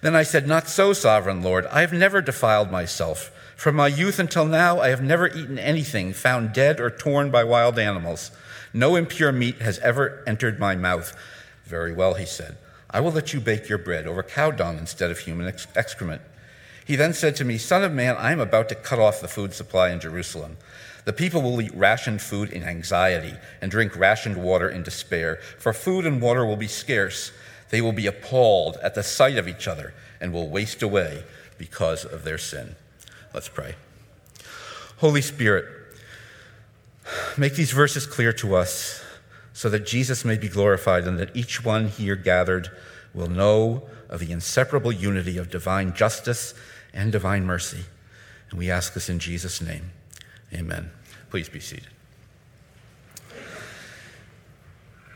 Then 0.00 0.16
I 0.16 0.22
said, 0.22 0.48
Not 0.48 0.68
so, 0.68 0.92
sovereign 0.92 1.42
Lord. 1.42 1.66
I 1.66 1.82
have 1.82 1.92
never 1.92 2.22
defiled 2.22 2.70
myself. 2.70 3.30
From 3.56 3.76
my 3.76 3.88
youth 3.88 4.18
until 4.18 4.46
now, 4.46 4.80
I 4.80 4.88
have 4.88 5.02
never 5.02 5.28
eaten 5.28 5.58
anything 5.58 6.14
found 6.14 6.54
dead 6.54 6.80
or 6.80 6.90
torn 6.90 7.30
by 7.30 7.44
wild 7.44 7.78
animals. 7.78 8.30
No 8.72 8.96
impure 8.96 9.32
meat 9.32 9.60
has 9.60 9.78
ever 9.80 10.24
entered 10.26 10.58
my 10.58 10.76
mouth. 10.76 11.14
Very 11.64 11.92
well, 11.92 12.14
he 12.14 12.24
said. 12.24 12.56
I 12.88 13.00
will 13.00 13.12
let 13.12 13.34
you 13.34 13.40
bake 13.40 13.68
your 13.68 13.78
bread 13.78 14.06
over 14.06 14.22
cow 14.22 14.50
dung 14.50 14.78
instead 14.78 15.10
of 15.10 15.18
human 15.18 15.46
ex- 15.46 15.66
excrement. 15.76 16.22
He 16.90 16.96
then 16.96 17.14
said 17.14 17.36
to 17.36 17.44
me, 17.44 17.56
Son 17.56 17.84
of 17.84 17.92
man, 17.92 18.16
I 18.16 18.32
am 18.32 18.40
about 18.40 18.68
to 18.70 18.74
cut 18.74 18.98
off 18.98 19.20
the 19.20 19.28
food 19.28 19.54
supply 19.54 19.90
in 19.90 20.00
Jerusalem. 20.00 20.56
The 21.04 21.12
people 21.12 21.40
will 21.40 21.60
eat 21.60 21.72
rationed 21.72 22.20
food 22.20 22.50
in 22.50 22.64
anxiety 22.64 23.34
and 23.62 23.70
drink 23.70 23.96
rationed 23.96 24.36
water 24.36 24.68
in 24.68 24.82
despair, 24.82 25.36
for 25.56 25.72
food 25.72 26.04
and 26.04 26.20
water 26.20 26.44
will 26.44 26.56
be 26.56 26.66
scarce. 26.66 27.30
They 27.68 27.80
will 27.80 27.92
be 27.92 28.08
appalled 28.08 28.76
at 28.82 28.96
the 28.96 29.04
sight 29.04 29.38
of 29.38 29.46
each 29.46 29.68
other 29.68 29.94
and 30.20 30.32
will 30.32 30.48
waste 30.48 30.82
away 30.82 31.22
because 31.58 32.04
of 32.04 32.24
their 32.24 32.38
sin. 32.38 32.74
Let's 33.32 33.48
pray. 33.48 33.76
Holy 34.96 35.22
Spirit, 35.22 35.66
make 37.38 37.54
these 37.54 37.70
verses 37.70 38.04
clear 38.04 38.32
to 38.32 38.56
us 38.56 39.00
so 39.52 39.70
that 39.70 39.86
Jesus 39.86 40.24
may 40.24 40.36
be 40.36 40.48
glorified 40.48 41.04
and 41.04 41.20
that 41.20 41.36
each 41.36 41.64
one 41.64 41.86
here 41.86 42.16
gathered 42.16 42.68
will 43.14 43.30
know 43.30 43.88
of 44.08 44.18
the 44.18 44.32
inseparable 44.32 44.90
unity 44.90 45.38
of 45.38 45.50
divine 45.50 45.94
justice 45.94 46.52
and 46.92 47.12
divine 47.12 47.44
mercy. 47.44 47.84
And 48.50 48.58
we 48.58 48.70
ask 48.70 48.94
this 48.94 49.08
in 49.08 49.18
Jesus' 49.18 49.60
name. 49.60 49.90
Amen. 50.52 50.90
Please 51.30 51.48
be 51.48 51.60
seated. 51.60 51.88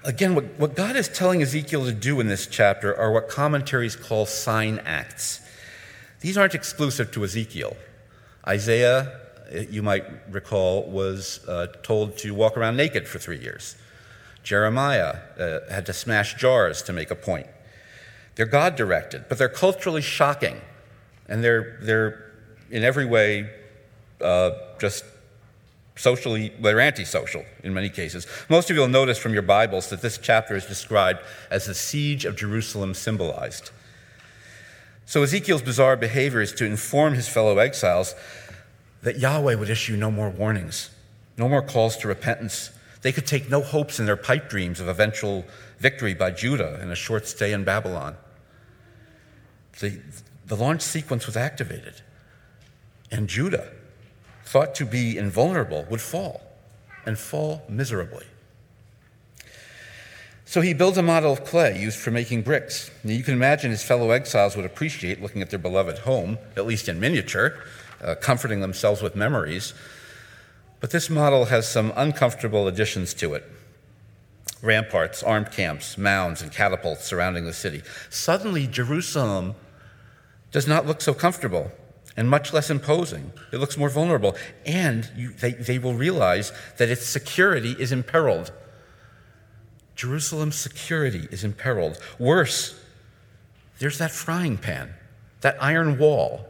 Again, 0.04 0.34
what, 0.34 0.44
what 0.58 0.76
God 0.76 0.96
is 0.96 1.08
telling 1.08 1.40
Ezekiel 1.40 1.86
to 1.86 1.92
do 1.92 2.20
in 2.20 2.28
this 2.28 2.46
chapter 2.46 2.94
are 2.94 3.10
what 3.10 3.28
commentaries 3.28 3.96
call 3.96 4.26
sign 4.26 4.78
acts. 4.84 5.40
These 6.20 6.36
aren't 6.36 6.54
exclusive 6.54 7.10
to 7.12 7.24
Ezekiel. 7.24 7.76
Isaiah, 8.46 9.20
you 9.70 9.82
might 9.82 10.04
recall, 10.30 10.84
was 10.84 11.40
uh, 11.48 11.68
told 11.82 12.18
to 12.18 12.34
walk 12.34 12.56
around 12.56 12.76
naked 12.76 13.08
for 13.08 13.18
three 13.18 13.38
years. 13.38 13.76
Jeremiah 14.42 15.16
uh, 15.38 15.60
had 15.70 15.86
to 15.86 15.94
smash 15.94 16.34
jars 16.34 16.82
to 16.82 16.92
make 16.92 17.10
a 17.10 17.16
point. 17.16 17.46
They're 18.34 18.46
God 18.46 18.76
directed, 18.76 19.24
but 19.28 19.38
they're 19.38 19.48
culturally 19.48 20.02
shocking, 20.02 20.60
and 21.28 21.42
they're, 21.42 21.78
they're 21.82 22.32
in 22.70 22.82
every 22.82 23.06
way 23.06 23.50
uh, 24.20 24.50
just 24.78 25.04
socially, 25.96 26.52
they're 26.60 26.80
antisocial 26.80 27.44
in 27.62 27.72
many 27.72 27.88
cases. 27.88 28.26
Most 28.48 28.70
of 28.70 28.76
you 28.76 28.82
will 28.82 28.88
notice 28.88 29.18
from 29.18 29.32
your 29.32 29.42
Bibles 29.42 29.90
that 29.90 30.02
this 30.02 30.18
chapter 30.18 30.56
is 30.56 30.66
described 30.66 31.20
as 31.50 31.66
the 31.66 31.74
siege 31.74 32.24
of 32.24 32.36
Jerusalem 32.36 32.94
symbolized. 32.94 33.70
So 35.06 35.22
Ezekiel's 35.22 35.62
bizarre 35.62 35.96
behavior 35.96 36.40
is 36.40 36.52
to 36.54 36.64
inform 36.64 37.14
his 37.14 37.28
fellow 37.28 37.58
exiles 37.58 38.14
that 39.02 39.18
Yahweh 39.18 39.54
would 39.54 39.70
issue 39.70 39.96
no 39.96 40.10
more 40.10 40.30
warnings, 40.30 40.90
no 41.36 41.48
more 41.48 41.62
calls 41.62 41.96
to 41.98 42.08
repentance. 42.08 42.70
They 43.02 43.12
could 43.12 43.26
take 43.26 43.50
no 43.50 43.60
hopes 43.60 44.00
in 44.00 44.06
their 44.06 44.16
pipe 44.16 44.48
dreams 44.48 44.80
of 44.80 44.88
eventual 44.88 45.44
victory 45.78 46.14
by 46.14 46.30
Judah 46.30 46.78
and 46.80 46.90
a 46.90 46.94
short 46.94 47.28
stay 47.28 47.52
in 47.52 47.62
Babylon. 47.64 48.16
The, 49.78 50.00
the 50.46 50.56
launch 50.56 50.82
sequence 50.82 51.26
was 51.26 51.36
activated, 51.36 52.02
and 53.10 53.28
Judah 53.28 53.70
thought 54.44 54.74
to 54.76 54.84
be 54.84 55.16
invulnerable, 55.16 55.86
would 55.90 56.00
fall, 56.00 56.42
and 57.06 57.18
fall 57.18 57.62
miserably. 57.68 58.26
So 60.44 60.60
he 60.60 60.74
builds 60.74 60.98
a 60.98 61.02
model 61.02 61.32
of 61.32 61.44
clay 61.44 61.80
used 61.80 61.98
for 61.98 62.10
making 62.10 62.42
bricks. 62.42 62.90
Now 63.02 63.12
you 63.12 63.22
can 63.22 63.34
imagine 63.34 63.70
his 63.70 63.82
fellow 63.82 64.10
exiles 64.10 64.56
would 64.56 64.66
appreciate 64.66 65.22
looking 65.22 65.42
at 65.42 65.50
their 65.50 65.58
beloved 65.58 66.00
home, 66.00 66.38
at 66.56 66.66
least 66.66 66.88
in 66.88 67.00
miniature, 67.00 67.58
uh, 68.02 68.14
comforting 68.14 68.60
themselves 68.60 69.00
with 69.00 69.16
memories. 69.16 69.72
But 70.80 70.90
this 70.90 71.08
model 71.08 71.46
has 71.46 71.66
some 71.66 71.92
uncomfortable 71.96 72.68
additions 72.68 73.14
to 73.14 73.34
it 73.34 73.50
ramparts, 74.62 75.22
armed 75.22 75.50
camps, 75.52 75.98
mounds, 75.98 76.40
and 76.40 76.50
catapults 76.50 77.04
surrounding 77.04 77.44
the 77.44 77.52
city. 77.52 77.82
Suddenly, 78.08 78.66
Jerusalem 78.66 79.54
does 80.54 80.68
not 80.68 80.86
look 80.86 81.00
so 81.00 81.12
comfortable 81.12 81.72
and 82.16 82.30
much 82.30 82.52
less 82.52 82.70
imposing. 82.70 83.32
It 83.52 83.56
looks 83.56 83.76
more 83.76 83.88
vulnerable. 83.88 84.36
And 84.64 85.10
you, 85.16 85.30
they, 85.30 85.50
they 85.50 85.80
will 85.80 85.94
realize 85.94 86.52
that 86.76 86.88
its 86.88 87.04
security 87.04 87.72
is 87.76 87.90
imperiled. 87.90 88.52
Jerusalem's 89.96 90.54
security 90.54 91.26
is 91.32 91.42
imperiled. 91.42 91.98
Worse, 92.20 92.80
there's 93.80 93.98
that 93.98 94.12
frying 94.12 94.56
pan, 94.56 94.94
that 95.40 95.60
iron 95.60 95.98
wall. 95.98 96.46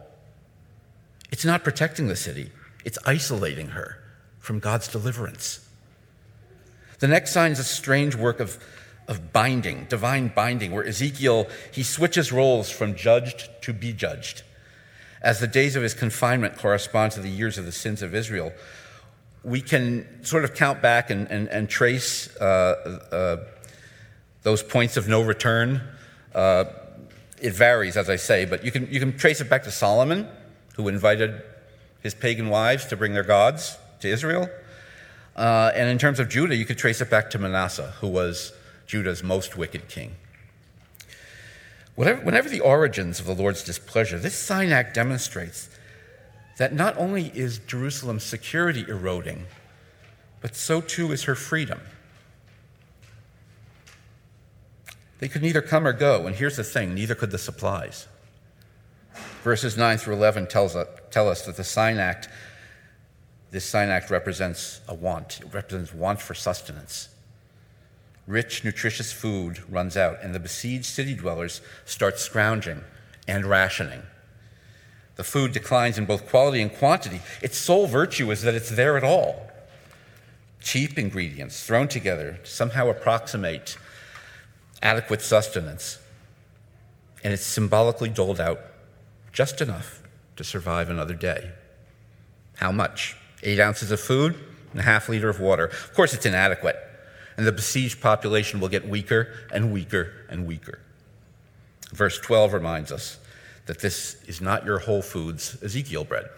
It's 1.32 1.46
not 1.46 1.64
protecting 1.64 2.08
the 2.08 2.16
city, 2.16 2.52
it's 2.84 2.99
isolating 3.06 3.68
her 3.68 4.04
from 4.38 4.58
God's 4.58 4.87
deliverance. 4.87 5.66
The 6.99 7.08
next 7.08 7.32
sign 7.32 7.52
is 7.52 7.58
a 7.58 7.64
strange 7.64 8.14
work 8.14 8.38
of, 8.38 8.62
of 9.08 9.32
binding, 9.32 9.84
divine 9.88 10.28
binding, 10.28 10.73
where 10.73 10.87
Ezekiel, 10.87 11.46
he 11.73 11.82
switches 11.82 12.32
roles 12.32 12.70
from 12.70 12.94
judged 12.94 13.50
to 13.62 13.73
be 13.73 13.92
judged 13.92 14.42
as 15.25 15.40
the 15.40 15.46
days 15.46 15.75
of 15.75 15.82
his 15.82 15.94
confinement 15.94 16.58
correspond 16.58 17.11
to 17.12 17.20
the 17.20 17.30
years 17.30 17.56
of 17.56 17.64
the 17.64 17.73
sins 17.73 18.02
of 18.02 18.14
Israel, 18.14 18.52
we 19.42 19.62
can 19.62 20.06
sort 20.23 20.44
of 20.44 20.54
count 20.54 20.82
back 20.82 21.08
and, 21.08 21.26
and, 21.30 21.49
and 21.49 21.68
trace 21.68 22.34
uh, 22.37 23.00
uh, 23.11 23.37
those 24.42 24.62
points 24.62 24.99
of 24.99 25.08
no 25.08 25.23
return. 25.23 25.80
Uh, 26.34 26.64
it 27.40 27.54
varies, 27.54 27.96
as 27.96 28.11
I 28.11 28.16
say, 28.16 28.44
but 28.44 28.64
you 28.64 28.70
can, 28.70 28.87
you 28.92 29.00
can 29.00 29.16
trace 29.16 29.40
it 29.40 29.49
back 29.49 29.64
to 29.64 29.70
Solomon, 29.70 30.28
who 30.76 30.88
invited 30.88 31.42
his 32.02 32.14
pagan 32.14 32.50
wives 32.50 32.84
to 32.87 32.96
bring 32.96 33.14
their 33.14 33.25
gods 33.25 33.78
to 34.00 34.08
Israel. 34.08 34.49
Uh, 35.34 35.73
and 35.75 35.88
in 35.88 35.96
terms 35.96 36.20
of 36.20 36.28
Judah, 36.28 36.54
you 36.54 36.66
could 36.66 36.78
trace 36.78 37.00
it 37.00 37.08
back 37.08 37.30
to 37.30 37.38
Manasseh, 37.38 37.94
who 38.00 38.08
was 38.08 38.52
Judah's 38.87 39.23
most 39.23 39.57
wicked 39.57 39.88
king. 39.88 40.17
Whatever, 41.95 42.23
whenever 42.23 42.49
the 42.49 42.61
origins 42.61 43.21
of 43.21 43.26
the 43.26 43.35
Lord's 43.35 43.62
displeasure, 43.62 44.19
this 44.19 44.37
sign 44.37 44.73
act 44.73 44.95
demonstrates 44.95 45.69
that 46.59 46.73
not 46.73 46.97
only 46.97 47.33
is 47.35 47.59
Jerusalem's 47.59 48.25
security 48.25 48.85
eroding, 48.88 49.47
but 50.41 50.57
so 50.57 50.81
too 50.81 51.12
is 51.12 51.25
her 51.25 51.35
freedom. 51.35 51.81
They 55.19 55.29
could 55.29 55.43
neither 55.43 55.62
come 55.62 55.87
or 55.87 55.93
go, 55.93 56.26
and 56.26 56.37
here's 56.37 56.57
the 56.57 56.64
thing 56.64 56.95
neither 56.95 57.14
could 57.14 57.31
the 57.31 57.38
supplies. 57.38 58.09
Verses 59.43 59.76
9 59.76 59.99
through 59.99 60.14
11 60.14 60.49
tells 60.49 60.75
us, 60.75 60.88
tell 61.11 61.29
us 61.29 61.43
that 61.43 61.57
the 61.57 61.64
sign 61.64 61.99
act, 61.99 62.29
this 63.50 63.64
sign 63.64 63.88
act 63.88 64.11
represents 64.11 64.81
a 64.88 64.95
want. 64.95 65.41
It 65.41 65.55
represents 65.55 65.95
want 65.95 66.21
for 66.21 66.35
sustenance. 66.35 67.09
Rich, 68.26 68.64
nutritious 68.64 69.12
food 69.12 69.62
runs 69.69 69.97
out, 69.97 70.19
and 70.23 70.35
the 70.35 70.40
besieged 70.40 70.87
city 70.87 71.14
dwellers 71.14 71.61
start 71.85 72.19
scrounging 72.19 72.83
and 73.28 73.45
rationing. 73.45 74.02
The 75.16 75.25
food 75.25 75.52
declines 75.52 75.99
in 75.99 76.07
both 76.07 76.28
quality 76.28 76.61
and 76.62 76.73
quantity. 76.73 77.21
Its 77.43 77.59
sole 77.59 77.87
virtue 77.87 78.31
is 78.31 78.43
that 78.43 78.54
it's 78.54 78.71
there 78.71 78.97
at 78.97 79.04
all. 79.04 79.50
Cheap 80.61 80.99
ingredients 80.99 81.64
thrown 81.64 81.88
together 81.88 82.38
to 82.43 82.50
somehow 82.50 82.88
approximate 82.88 83.76
adequate 84.83 85.21
sustenance. 85.21 85.99
And 87.23 87.33
it's 87.33 87.45
symbolically 87.45 88.09
doled 88.09 88.40
out 88.40 88.61
just 89.33 89.61
enough 89.61 90.02
to 90.37 90.45
survive 90.45 90.88
another 90.88 91.14
day. 91.14 91.52
How 92.57 92.73
much? 92.73 93.16
Eight 93.43 93.61
ounces 93.61 93.90
of 93.90 94.00
food 94.00 94.37
and 94.73 94.81
a 94.81 94.85
half 94.85 95.09
liter 95.09 95.28
of 95.28 95.40
water. 95.40 95.66
Of 95.66 95.93
course, 95.95 96.14
it's 96.14 96.26
inadequate 96.26 96.76
and 97.37 97.47
the 97.47 97.53
besieged 97.53 98.00
population 98.00 98.61
will 98.61 98.69
get 98.69 98.88
weaker 98.88 99.33
and 99.53 99.73
weaker 99.73 100.12
and 100.29 100.47
weaker. 100.47 100.81
Verse 101.93 102.19
12 102.19 102.53
reminds 102.53 102.93
us 102.93 103.19
that 103.67 103.81
this 103.81 104.23
is 104.26 104.41
not 104.41 104.64
your 104.64 104.81
Whole 104.81 105.03
Foods 105.03 105.57
Ezekiel 105.62 106.05
bread. 106.05 106.29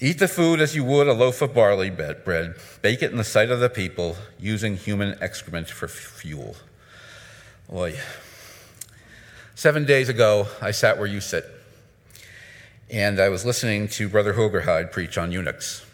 Eat 0.00 0.18
the 0.18 0.26
food 0.26 0.60
as 0.60 0.74
you 0.74 0.82
would 0.82 1.06
a 1.06 1.12
loaf 1.12 1.42
of 1.42 1.54
barley 1.54 1.88
bread, 1.88 2.56
bake 2.82 3.02
it 3.02 3.12
in 3.12 3.18
the 3.18 3.24
sight 3.24 3.50
of 3.50 3.60
the 3.60 3.70
people, 3.70 4.16
using 4.38 4.76
human 4.76 5.16
excrement 5.20 5.68
for 5.68 5.86
fuel. 5.86 6.56
Boy. 7.70 7.94
Seven 9.54 9.84
days 9.84 10.08
ago, 10.08 10.48
I 10.60 10.72
sat 10.72 10.98
where 10.98 11.06
you 11.06 11.20
sit, 11.20 11.44
and 12.90 13.20
I 13.20 13.28
was 13.28 13.44
listening 13.44 13.86
to 13.88 14.08
Brother 14.08 14.34
Hogerhide 14.34 14.90
preach 14.90 15.16
on 15.16 15.30
eunuchs. 15.30 15.86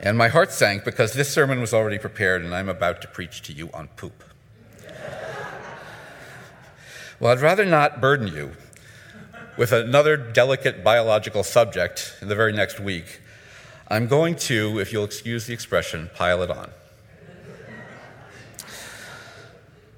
And 0.00 0.16
my 0.16 0.28
heart 0.28 0.52
sank 0.52 0.84
because 0.84 1.12
this 1.12 1.32
sermon 1.32 1.60
was 1.60 1.74
already 1.74 1.98
prepared 1.98 2.44
and 2.44 2.54
I'm 2.54 2.68
about 2.68 3.02
to 3.02 3.08
preach 3.08 3.42
to 3.42 3.52
you 3.52 3.68
on 3.74 3.88
poop. 3.96 4.22
well, 7.18 7.32
I'd 7.32 7.40
rather 7.40 7.64
not 7.64 8.00
burden 8.00 8.28
you 8.28 8.52
with 9.56 9.72
another 9.72 10.16
delicate 10.16 10.84
biological 10.84 11.42
subject 11.42 12.16
in 12.22 12.28
the 12.28 12.36
very 12.36 12.52
next 12.52 12.78
week. 12.78 13.20
I'm 13.88 14.06
going 14.06 14.36
to, 14.36 14.78
if 14.78 14.92
you'll 14.92 15.04
excuse 15.04 15.46
the 15.46 15.52
expression, 15.52 16.10
pile 16.14 16.42
it 16.42 16.50
on. 16.50 16.70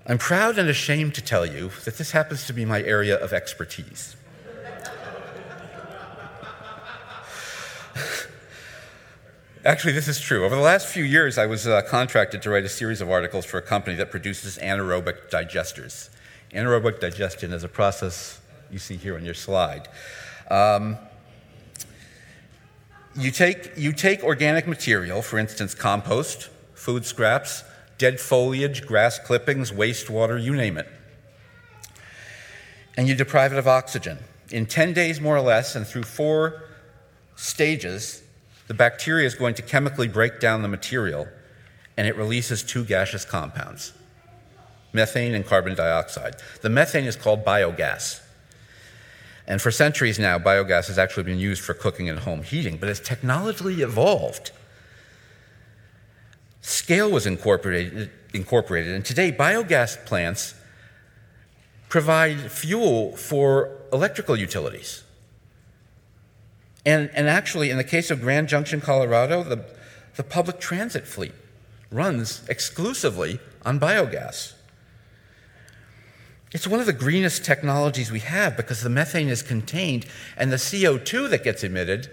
I'm 0.06 0.18
proud 0.18 0.58
and 0.58 0.68
ashamed 0.68 1.14
to 1.16 1.22
tell 1.22 1.44
you 1.44 1.70
that 1.84 1.98
this 1.98 2.12
happens 2.12 2.46
to 2.46 2.54
be 2.54 2.64
my 2.64 2.82
area 2.82 3.16
of 3.16 3.32
expertise. 3.32 4.16
Actually, 9.62 9.92
this 9.92 10.08
is 10.08 10.18
true. 10.18 10.46
Over 10.46 10.56
the 10.56 10.62
last 10.62 10.86
few 10.86 11.04
years, 11.04 11.36
I 11.36 11.44
was 11.44 11.66
uh, 11.66 11.82
contracted 11.82 12.40
to 12.42 12.50
write 12.50 12.64
a 12.64 12.68
series 12.68 13.02
of 13.02 13.10
articles 13.10 13.44
for 13.44 13.58
a 13.58 13.62
company 13.62 13.94
that 13.96 14.10
produces 14.10 14.56
anaerobic 14.56 15.28
digesters. 15.28 16.08
Anaerobic 16.52 16.98
digestion 16.98 17.52
is 17.52 17.62
a 17.62 17.68
process 17.68 18.40
you 18.70 18.78
see 18.78 18.96
here 18.96 19.16
on 19.16 19.24
your 19.24 19.34
slide. 19.34 19.86
Um, 20.50 20.96
you, 23.14 23.30
take, 23.30 23.76
you 23.76 23.92
take 23.92 24.24
organic 24.24 24.66
material, 24.66 25.20
for 25.20 25.38
instance, 25.38 25.74
compost, 25.74 26.48
food 26.72 27.04
scraps, 27.04 27.62
dead 27.98 28.18
foliage, 28.18 28.86
grass 28.86 29.18
clippings, 29.18 29.72
wastewater, 29.72 30.42
you 30.42 30.54
name 30.54 30.78
it, 30.78 30.88
and 32.96 33.06
you 33.06 33.14
deprive 33.14 33.52
it 33.52 33.58
of 33.58 33.68
oxygen 33.68 34.20
In 34.50 34.64
10 34.64 34.94
days, 34.94 35.20
more 35.20 35.36
or 35.36 35.42
less, 35.42 35.76
and 35.76 35.86
through 35.86 36.04
four 36.04 36.62
stages, 37.36 38.22
the 38.70 38.74
bacteria 38.74 39.26
is 39.26 39.34
going 39.34 39.52
to 39.52 39.62
chemically 39.62 40.06
break 40.06 40.38
down 40.38 40.62
the 40.62 40.68
material 40.68 41.26
and 41.96 42.06
it 42.06 42.14
releases 42.14 42.62
two 42.62 42.84
gaseous 42.84 43.24
compounds 43.24 43.92
methane 44.92 45.34
and 45.34 45.44
carbon 45.44 45.74
dioxide. 45.74 46.36
The 46.62 46.68
methane 46.68 47.06
is 47.06 47.16
called 47.16 47.44
biogas. 47.44 48.20
And 49.48 49.60
for 49.60 49.72
centuries 49.72 50.20
now, 50.20 50.38
biogas 50.38 50.86
has 50.86 51.00
actually 51.00 51.24
been 51.24 51.40
used 51.40 51.64
for 51.64 51.74
cooking 51.74 52.08
and 52.08 52.20
home 52.20 52.44
heating. 52.44 52.76
But 52.76 52.90
as 52.90 53.00
technology 53.00 53.82
evolved, 53.82 54.52
scale 56.60 57.10
was 57.10 57.26
incorporated, 57.26 58.08
incorporated. 58.32 58.94
And 58.94 59.04
today, 59.04 59.32
biogas 59.32 60.04
plants 60.06 60.54
provide 61.88 62.38
fuel 62.52 63.16
for 63.16 63.78
electrical 63.92 64.36
utilities. 64.36 65.02
And, 66.84 67.10
and 67.14 67.28
actually, 67.28 67.70
in 67.70 67.76
the 67.76 67.84
case 67.84 68.10
of 68.10 68.20
Grand 68.20 68.48
Junction, 68.48 68.80
Colorado, 68.80 69.42
the, 69.42 69.64
the 70.16 70.22
public 70.22 70.60
transit 70.60 71.06
fleet 71.06 71.32
runs 71.90 72.42
exclusively 72.48 73.38
on 73.64 73.78
biogas. 73.78 74.54
It's 76.52 76.66
one 76.66 76.80
of 76.80 76.86
the 76.86 76.92
greenest 76.92 77.44
technologies 77.44 78.10
we 78.10 78.20
have 78.20 78.56
because 78.56 78.82
the 78.82 78.90
methane 78.90 79.28
is 79.28 79.42
contained, 79.42 80.06
and 80.36 80.50
the 80.50 80.56
CO2 80.56 81.30
that 81.30 81.44
gets 81.44 81.62
emitted 81.62 82.10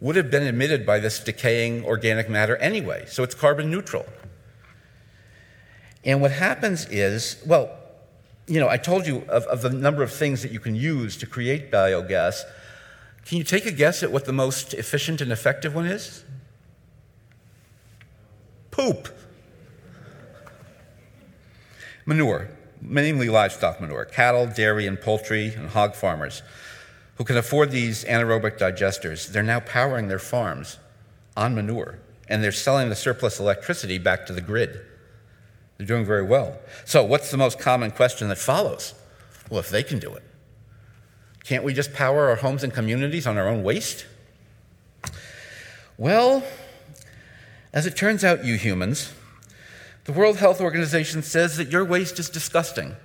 would 0.00 0.16
have 0.16 0.30
been 0.30 0.42
emitted 0.42 0.84
by 0.84 0.98
this 0.98 1.20
decaying 1.20 1.84
organic 1.84 2.28
matter 2.28 2.56
anyway, 2.56 3.04
so 3.06 3.22
it's 3.22 3.34
carbon 3.34 3.70
neutral. 3.70 4.06
And 6.04 6.20
what 6.20 6.30
happens 6.30 6.86
is, 6.86 7.42
well, 7.46 7.70
you 8.46 8.58
know, 8.58 8.68
I 8.68 8.78
told 8.78 9.06
you 9.06 9.18
of, 9.28 9.44
of 9.44 9.62
the 9.62 9.70
number 9.70 10.02
of 10.02 10.10
things 10.10 10.42
that 10.42 10.50
you 10.50 10.60
can 10.60 10.74
use 10.74 11.16
to 11.18 11.26
create 11.26 11.70
biogas. 11.70 12.40
Can 13.24 13.38
you 13.38 13.44
take 13.44 13.66
a 13.66 13.72
guess 13.72 14.02
at 14.02 14.10
what 14.10 14.24
the 14.24 14.32
most 14.32 14.74
efficient 14.74 15.20
and 15.20 15.30
effective 15.30 15.74
one 15.74 15.86
is? 15.86 16.24
Poop. 18.70 19.08
Manure, 22.06 22.48
mainly 22.80 23.28
livestock 23.28 23.80
manure, 23.80 24.04
cattle, 24.04 24.46
dairy, 24.46 24.86
and 24.86 25.00
poultry, 25.00 25.54
and 25.54 25.68
hog 25.68 25.94
farmers 25.94 26.42
who 27.20 27.24
can 27.24 27.36
afford 27.36 27.70
these 27.70 28.02
anaerobic 28.06 28.56
digesters, 28.56 29.28
they're 29.28 29.42
now 29.42 29.60
powering 29.60 30.08
their 30.08 30.18
farms 30.18 30.78
on 31.36 31.54
manure, 31.54 31.98
and 32.30 32.42
they're 32.42 32.50
selling 32.50 32.88
the 32.88 32.96
surplus 32.96 33.38
electricity 33.38 33.98
back 33.98 34.24
to 34.24 34.32
the 34.32 34.40
grid. 34.40 34.80
They're 35.76 35.86
doing 35.86 36.06
very 36.06 36.22
well. 36.22 36.58
So, 36.86 37.04
what's 37.04 37.30
the 37.30 37.36
most 37.36 37.58
common 37.58 37.90
question 37.90 38.30
that 38.30 38.38
follows? 38.38 38.94
Well, 39.50 39.60
if 39.60 39.68
they 39.68 39.82
can 39.82 39.98
do 39.98 40.14
it, 40.14 40.22
can't 41.44 41.64
we 41.64 41.74
just 41.74 41.92
power 41.92 42.28
our 42.28 42.36
homes 42.36 42.62
and 42.62 42.72
communities 42.72 43.26
on 43.26 43.38
our 43.38 43.48
own 43.48 43.62
waste? 43.62 44.06
Well, 45.96 46.44
as 47.72 47.86
it 47.86 47.96
turns 47.96 48.24
out, 48.24 48.44
you 48.44 48.56
humans, 48.56 49.12
the 50.04 50.12
World 50.12 50.38
Health 50.38 50.60
Organization 50.60 51.22
says 51.22 51.56
that 51.56 51.70
your 51.70 51.84
waste 51.84 52.18
is 52.18 52.30
disgusting. 52.30 52.96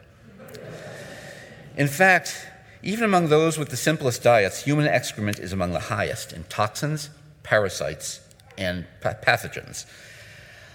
In 1.77 1.87
fact, 1.87 2.47
even 2.81 3.03
among 3.03 3.27
those 3.27 3.57
with 3.57 3.69
the 3.69 3.77
simplest 3.77 4.23
diets, 4.23 4.63
human 4.63 4.87
excrement 4.87 5.39
is 5.39 5.51
among 5.51 5.71
the 5.71 5.79
highest 5.79 6.31
in 6.31 6.45
toxins, 6.45 7.09
parasites, 7.43 8.21
and 8.57 8.85
pathogens. 9.01 9.85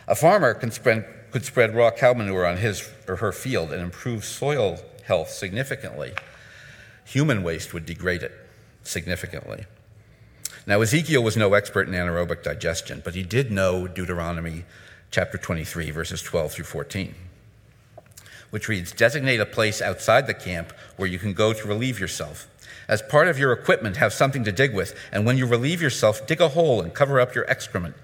A 0.07 0.15
farmer 0.15 0.55
can 0.55 0.71
spread, 0.71 1.07
could 1.31 1.45
spread 1.45 1.75
raw 1.75 1.91
cow 1.91 2.13
manure 2.13 2.45
on 2.45 2.59
his 2.59 2.89
or 3.09 3.17
her 3.17 3.33
field 3.33 3.73
and 3.73 3.81
improve 3.81 4.25
soil 4.25 4.79
health 5.05 5.31
significantly. 5.31 6.13
Human 7.11 7.43
waste 7.43 7.75
would 7.75 7.87
degrade 7.87 8.23
it 8.23 8.31
significantly. 8.85 9.65
Now, 10.65 10.81
Ezekiel 10.81 11.25
was 11.25 11.37
no 11.37 11.55
expert 11.55 11.89
in 11.89 11.95
anaerobic 11.95 12.45
digestion, 12.45 13.03
but 13.05 13.17
he 13.17 13.25
did 13.25 13.51
know 13.51 13.89
Deuteronomy 13.89 14.65
chapter 15.11 15.37
23, 15.37 15.91
verses 15.91 16.23
12 16.23 16.53
through 16.53 16.67
14, 16.67 17.17
which 18.51 18.69
reads 18.69 18.93
Designate 18.93 19.41
a 19.41 19.47
place 19.47 19.83
outside 19.83 20.29
the 20.29 20.35
camp 20.35 20.73
where 20.97 21.09
you 21.09 21.19
can 21.19 21.33
go 21.33 21.53
to 21.53 21.67
relieve 21.67 21.99
yourself. 21.99 22.47
As 22.87 23.03
part 23.03 23.27
of 23.27 23.41
your 23.41 23.53
equipment, 23.53 23.97
have 23.97 24.13
something 24.13 24.45
to 24.45 24.53
dig 24.53 24.73
with, 24.73 24.97
and 25.11 25.27
when 25.27 25.37
you 25.37 25.47
relieve 25.47 25.83
yourself, 25.83 26.29
dig 26.29 26.41
a 26.41 26.51
hole 26.51 26.81
and 26.81 26.95
cover 26.95 27.19
up 27.19 27.35
your 27.35 27.51
excrement. 27.51 27.97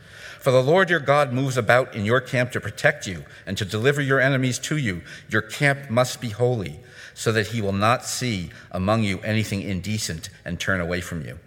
For 0.47 0.53
the 0.53 0.63
Lord 0.63 0.91
your 0.91 1.01
God 1.01 1.33
moves 1.33 1.57
about 1.57 1.93
in 1.97 2.05
your 2.05 2.21
camp 2.21 2.53
to 2.53 2.61
protect 2.61 3.05
you 3.05 3.25
and 3.47 3.59
to 3.59 3.65
deliver 3.65 4.01
your 4.01 4.21
enemies 4.21 4.61
to 4.61 4.77
you. 4.77 5.03
Your 5.29 5.43
camp 5.43 5.91
must 5.91 6.21
be 6.21 6.29
holy, 6.29 6.79
so 7.15 7.33
that 7.33 7.49
he 7.49 7.61
will 7.61 7.73
not 7.73 8.05
see 8.05 8.51
among 8.71 9.03
you 9.03 9.19
anything 9.23 9.63
indecent 9.63 10.31
and 10.45 10.61
turn 10.61 10.81
away 10.81 11.01
from 11.01 11.27
you. 11.27 11.41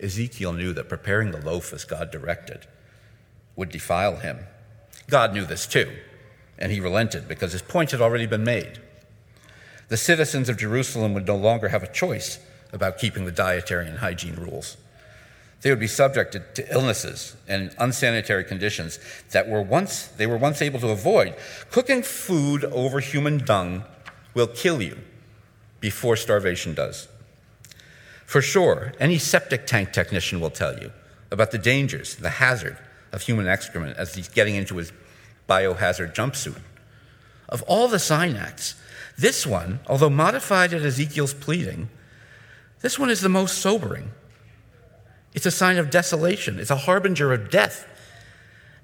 Ezekiel 0.00 0.54
knew 0.54 0.72
that 0.72 0.88
preparing 0.88 1.30
the 1.30 1.44
loaf 1.44 1.74
as 1.74 1.84
God 1.84 2.10
directed 2.10 2.66
would 3.54 3.68
defile 3.68 4.16
him. 4.16 4.38
God 5.10 5.34
knew 5.34 5.44
this 5.44 5.66
too, 5.66 5.92
and 6.58 6.72
he 6.72 6.80
relented 6.80 7.28
because 7.28 7.52
his 7.52 7.60
point 7.60 7.90
had 7.90 8.00
already 8.00 8.24
been 8.24 8.44
made. 8.44 8.80
The 9.88 9.98
citizens 9.98 10.48
of 10.48 10.56
Jerusalem 10.56 11.12
would 11.12 11.26
no 11.26 11.36
longer 11.36 11.68
have 11.68 11.82
a 11.82 11.92
choice 11.92 12.38
about 12.72 12.96
keeping 12.96 13.26
the 13.26 13.30
dietary 13.30 13.88
and 13.88 13.98
hygiene 13.98 14.36
rules. 14.36 14.78
They 15.62 15.70
would 15.70 15.80
be 15.80 15.86
subjected 15.86 16.54
to 16.56 16.72
illnesses 16.72 17.36
and 17.48 17.74
unsanitary 17.78 18.44
conditions 18.44 18.98
that 19.30 19.48
were 19.48 19.62
once, 19.62 20.06
they 20.06 20.26
were 20.26 20.36
once 20.36 20.62
able 20.62 20.80
to 20.80 20.90
avoid. 20.90 21.34
Cooking 21.70 22.02
food 22.02 22.64
over 22.64 23.00
human 23.00 23.38
dung 23.38 23.84
will 24.34 24.46
kill 24.46 24.82
you 24.82 24.98
before 25.80 26.16
starvation 26.16 26.74
does. 26.74 27.08
For 28.26 28.42
sure, 28.42 28.92
any 28.98 29.18
septic 29.18 29.66
tank 29.66 29.92
technician 29.92 30.40
will 30.40 30.50
tell 30.50 30.78
you 30.78 30.92
about 31.30 31.52
the 31.52 31.58
dangers, 31.58 32.16
the 32.16 32.30
hazard 32.30 32.76
of 33.12 33.22
human 33.22 33.46
excrement 33.46 33.96
as 33.96 34.14
he's 34.14 34.28
getting 34.28 34.56
into 34.56 34.76
his 34.76 34.92
biohazard 35.48 36.14
jumpsuit. 36.14 36.60
Of 37.48 37.62
all 37.62 37.88
the 37.88 37.98
sign 37.98 38.36
acts, 38.36 38.74
this 39.16 39.46
one, 39.46 39.80
although 39.86 40.10
modified 40.10 40.74
at 40.74 40.82
Ezekiel's 40.82 41.34
pleading, 41.34 41.88
this 42.82 42.98
one 42.98 43.10
is 43.10 43.20
the 43.20 43.28
most 43.28 43.58
sobering. 43.58 44.10
It's 45.36 45.46
a 45.46 45.50
sign 45.50 45.76
of 45.76 45.90
desolation, 45.90 46.58
it's 46.58 46.70
a 46.70 46.76
harbinger 46.76 47.32
of 47.32 47.50
death. 47.50 47.86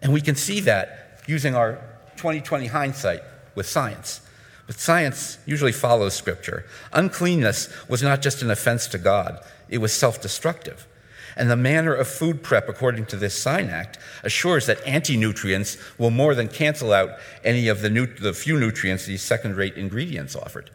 And 0.03 0.12
we 0.12 0.21
can 0.21 0.37
see 0.37 0.61
that 0.61 1.23
using 1.27 1.55
our 1.55 1.77
2020 2.17 2.67
hindsight 2.67 3.21
with 3.55 3.67
science. 3.67 4.21
But 4.67 4.79
science 4.79 5.38
usually 5.47 5.73
follows 5.73 6.15
scripture. 6.15 6.67
Uncleanness 6.93 7.69
was 7.88 8.03
not 8.03 8.21
just 8.21 8.43
an 8.43 8.51
offense 8.51 8.87
to 8.88 8.99
God, 8.99 9.43
it 9.69 9.79
was 9.79 9.93
self 9.93 10.21
destructive. 10.21 10.87
And 11.35 11.51
the 11.51 11.57
manner 11.57 11.95
of 11.95 12.07
food 12.09 12.43
prep, 12.43 12.69
according 12.69 13.07
to 13.07 13.17
this 13.17 13.41
sign 13.41 13.71
act, 13.71 13.99
assures 14.23 14.67
that 14.67 14.87
anti 14.87 15.17
nutrients 15.17 15.79
will 15.97 16.11
more 16.11 16.35
than 16.35 16.49
cancel 16.49 16.93
out 16.93 17.19
any 17.43 17.69
of 17.69 17.81
the, 17.81 17.88
nu- 17.88 18.07
the 18.07 18.35
few 18.35 18.61
nutrients 18.61 19.07
these 19.07 19.23
second 19.23 19.57
rate 19.57 19.77
ingredients 19.77 20.37
offered. 20.37 20.71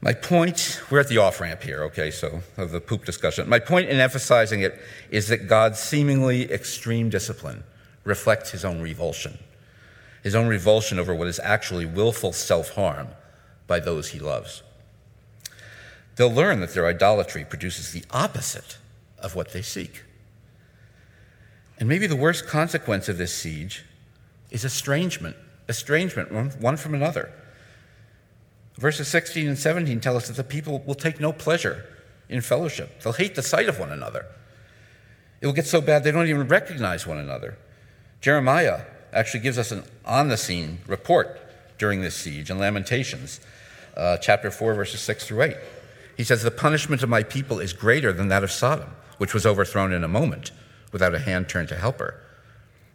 My 0.00 0.12
point, 0.12 0.82
we're 0.90 1.00
at 1.00 1.08
the 1.08 1.18
off 1.18 1.40
ramp 1.40 1.62
here, 1.62 1.82
okay, 1.84 2.10
so 2.10 2.42
of 2.56 2.70
the 2.70 2.80
poop 2.80 3.04
discussion. 3.04 3.48
My 3.48 3.58
point 3.58 3.88
in 3.88 3.98
emphasizing 3.98 4.60
it 4.60 4.78
is 5.10 5.28
that 5.28 5.48
God's 5.48 5.78
seemingly 5.78 6.50
extreme 6.52 7.08
discipline 7.08 7.64
reflects 8.04 8.50
his 8.50 8.64
own 8.64 8.80
revulsion, 8.80 9.38
his 10.22 10.34
own 10.34 10.48
revulsion 10.48 10.98
over 10.98 11.14
what 11.14 11.28
is 11.28 11.40
actually 11.40 11.86
willful 11.86 12.32
self 12.32 12.70
harm 12.70 13.08
by 13.66 13.80
those 13.80 14.08
he 14.08 14.18
loves. 14.18 14.62
They'll 16.16 16.32
learn 16.32 16.60
that 16.60 16.72
their 16.72 16.86
idolatry 16.86 17.44
produces 17.44 17.92
the 17.92 18.04
opposite 18.10 18.78
of 19.18 19.34
what 19.34 19.52
they 19.52 19.62
seek. 19.62 20.04
And 21.78 21.88
maybe 21.88 22.06
the 22.06 22.16
worst 22.16 22.46
consequence 22.46 23.08
of 23.08 23.18
this 23.18 23.34
siege 23.34 23.84
is 24.50 24.64
estrangement, 24.64 25.36
estrangement 25.68 26.60
one 26.60 26.76
from 26.76 26.94
another. 26.94 27.32
Verses 28.76 29.08
16 29.08 29.48
and 29.48 29.58
17 29.58 30.00
tell 30.00 30.16
us 30.16 30.28
that 30.28 30.36
the 30.36 30.44
people 30.44 30.82
will 30.86 30.94
take 30.94 31.20
no 31.20 31.32
pleasure 31.32 31.84
in 32.28 32.40
fellowship. 32.40 33.00
They'll 33.00 33.12
hate 33.12 33.34
the 33.34 33.42
sight 33.42 33.68
of 33.68 33.78
one 33.78 33.90
another. 33.90 34.26
It 35.40 35.46
will 35.46 35.54
get 35.54 35.66
so 35.66 35.80
bad 35.80 36.04
they 36.04 36.12
don't 36.12 36.28
even 36.28 36.48
recognize 36.48 37.06
one 37.06 37.18
another. 37.18 37.56
Jeremiah 38.20 38.82
actually 39.12 39.40
gives 39.40 39.58
us 39.58 39.70
an 39.70 39.84
on 40.04 40.28
the 40.28 40.36
scene 40.36 40.78
report 40.86 41.40
during 41.78 42.00
this 42.00 42.14
siege 42.14 42.50
in 42.50 42.58
Lamentations, 42.58 43.40
uh, 43.96 44.16
chapter 44.18 44.50
4, 44.50 44.74
verses 44.74 45.00
6 45.00 45.26
through 45.26 45.42
8. 45.42 45.56
He 46.16 46.24
says, 46.24 46.42
The 46.42 46.50
punishment 46.50 47.02
of 47.02 47.08
my 47.08 47.22
people 47.22 47.60
is 47.60 47.72
greater 47.72 48.12
than 48.12 48.28
that 48.28 48.44
of 48.44 48.50
Sodom 48.50 48.90
which 49.18 49.34
was 49.34 49.46
overthrown 49.46 49.92
in 49.92 50.04
a 50.04 50.08
moment 50.08 50.52
without 50.92 51.14
a 51.14 51.18
hand 51.18 51.48
turned 51.48 51.68
to 51.68 51.76
help 51.76 51.98
her. 51.98 52.20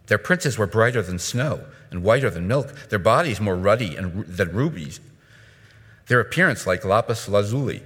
Their 0.06 0.18
princes 0.18 0.58
were 0.58 0.66
brighter 0.66 1.02
than 1.02 1.18
snow 1.18 1.64
and 1.90 2.02
whiter 2.02 2.30
than 2.30 2.48
milk, 2.48 2.72
their 2.88 2.98
bodies 2.98 3.40
more 3.40 3.56
ruddy 3.56 3.96
and, 3.96 4.24
than 4.26 4.52
rubies, 4.52 5.00
their 6.06 6.20
appearance 6.20 6.66
like 6.66 6.84
lapis 6.84 7.28
lazuli. 7.28 7.82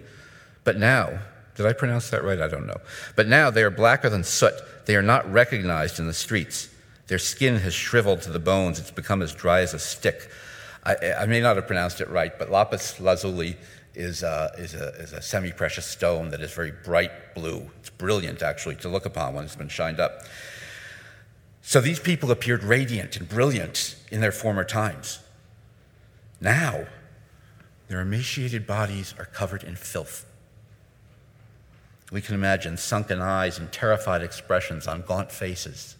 But 0.64 0.78
now, 0.78 1.20
did 1.54 1.66
I 1.66 1.72
pronounce 1.72 2.10
that 2.10 2.24
right? 2.24 2.40
I 2.40 2.48
don't 2.48 2.66
know. 2.66 2.80
But 3.14 3.28
now 3.28 3.50
they 3.50 3.62
are 3.62 3.70
blacker 3.70 4.10
than 4.10 4.24
soot. 4.24 4.54
They 4.86 4.96
are 4.96 5.02
not 5.02 5.30
recognized 5.30 5.98
in 5.98 6.06
the 6.06 6.14
streets. 6.14 6.68
Their 7.06 7.18
skin 7.18 7.56
has 7.56 7.72
shriveled 7.72 8.22
to 8.22 8.30
the 8.30 8.38
bones. 8.38 8.78
It's 8.78 8.90
become 8.90 9.22
as 9.22 9.32
dry 9.32 9.60
as 9.60 9.74
a 9.74 9.78
stick. 9.78 10.28
I, 10.84 10.96
I 11.20 11.26
may 11.26 11.40
not 11.40 11.56
have 11.56 11.66
pronounced 11.66 12.00
it 12.00 12.08
right, 12.10 12.36
but 12.38 12.50
lapis 12.50 13.00
lazuli 13.00 13.56
is, 13.94 14.22
uh, 14.22 14.52
is 14.58 14.74
a, 14.74 14.88
is 14.96 15.12
a 15.12 15.22
semi 15.22 15.50
precious 15.50 15.86
stone 15.86 16.30
that 16.30 16.40
is 16.40 16.52
very 16.52 16.72
bright 16.84 17.34
blue. 17.34 17.70
It's 17.80 17.90
brilliant, 17.90 18.42
actually, 18.42 18.76
to 18.76 18.88
look 18.88 19.06
upon 19.06 19.34
when 19.34 19.44
it's 19.44 19.56
been 19.56 19.68
shined 19.68 20.00
up. 20.00 20.22
So 21.62 21.80
these 21.80 21.98
people 21.98 22.30
appeared 22.30 22.62
radiant 22.62 23.16
and 23.16 23.28
brilliant 23.28 23.96
in 24.12 24.20
their 24.20 24.32
former 24.32 24.62
times. 24.62 25.20
Now, 26.40 26.86
their 27.88 28.00
emaciated 28.00 28.66
bodies 28.66 29.14
are 29.18 29.26
covered 29.26 29.62
in 29.62 29.76
filth. 29.76 30.26
We 32.10 32.20
can 32.20 32.34
imagine 32.34 32.76
sunken 32.76 33.20
eyes 33.20 33.58
and 33.58 33.70
terrified 33.72 34.22
expressions 34.22 34.86
on 34.86 35.02
gaunt 35.02 35.32
faces. 35.32 35.96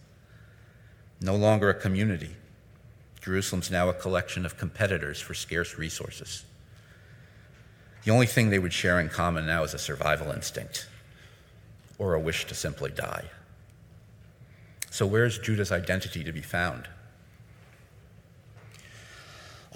No 1.21 1.35
longer 1.35 1.69
a 1.69 1.75
community. 1.75 2.37
Jerusalem's 3.21 3.71
now 3.71 3.89
a 3.89 3.95
collection 3.95 4.47
of 4.47 4.57
competitors 4.57 5.21
for 5.21 5.35
scarce 5.35 5.79
resources. 5.79 6.45
The 8.05 8.13
only 8.13 8.27
thing 8.27 8.51
they 8.51 8.61
would 8.61 8.73
share 8.73 9.01
in 9.01 9.09
common 9.09 9.47
now 9.47 9.65
is 9.65 9.75
a 9.75 9.79
survival 9.79 10.31
instinct 10.31 10.87
or 11.99 12.15
a 12.15 12.21
wish 12.21 12.47
to 12.47 12.55
simply 12.55 12.91
die. 12.91 13.25
So, 14.91 15.07
where's 15.07 15.39
Judah's 15.39 15.73
identity 15.73 16.23
to 16.23 16.33
be 16.33 16.41
found? 16.41 16.89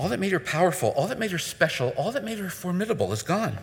All 0.00 0.08
that 0.08 0.18
made 0.18 0.32
her 0.32 0.40
powerful, 0.40 0.94
all 0.96 1.06
that 1.08 1.18
made 1.18 1.30
her 1.30 1.38
special, 1.38 1.90
all 1.90 2.10
that 2.12 2.24
made 2.24 2.38
her 2.38 2.48
formidable 2.48 3.12
is 3.12 3.22
gone. 3.22 3.58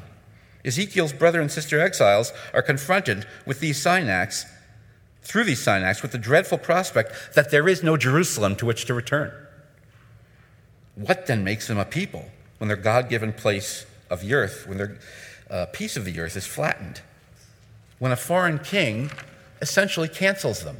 Ezekiel's 0.63 1.11
brother 1.11 1.41
and 1.41 1.51
sister 1.51 1.79
exiles 1.79 2.31
are 2.53 2.61
confronted 2.61 3.25
with 3.47 3.59
these 3.59 3.81
sign 3.81 4.07
acts, 4.07 4.45
through 5.23 5.45
these 5.45 5.59
sign 5.63 5.81
acts, 5.81 6.03
with 6.03 6.11
the 6.11 6.19
dreadful 6.19 6.59
prospect 6.59 7.33
that 7.33 7.49
there 7.49 7.67
is 7.67 7.81
no 7.81 7.97
Jerusalem 7.97 8.55
to 8.57 8.67
which 8.67 8.85
to 8.85 8.93
return. 8.93 9.31
What 10.93 11.25
then 11.25 11.43
makes 11.43 11.67
them 11.67 11.79
a 11.79 11.85
people 11.85 12.29
when 12.59 12.67
their 12.67 12.77
God 12.77 13.09
given 13.09 13.33
place 13.33 13.87
of 14.07 14.21
the 14.21 14.35
earth, 14.35 14.67
when 14.67 14.77
their 14.77 14.99
uh, 15.49 15.65
piece 15.73 15.97
of 15.97 16.05
the 16.05 16.19
earth 16.19 16.37
is 16.37 16.45
flattened? 16.45 17.01
When 17.97 18.11
a 18.11 18.15
foreign 18.15 18.59
king 18.59 19.09
essentially 19.59 20.07
cancels 20.07 20.63
them? 20.63 20.77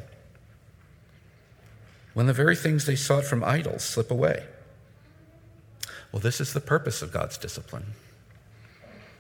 When 2.14 2.28
the 2.28 2.34
very 2.34 2.56
things 2.56 2.86
they 2.86 2.96
sought 2.96 3.24
from 3.26 3.44
idols 3.44 3.84
slip 3.84 4.12
away? 4.12 4.44
Well, 6.12 6.22
this 6.22 6.40
is 6.40 6.54
the 6.54 6.62
purpose 6.62 7.02
of 7.02 7.12
God's 7.12 7.38
discipline. 7.38 7.94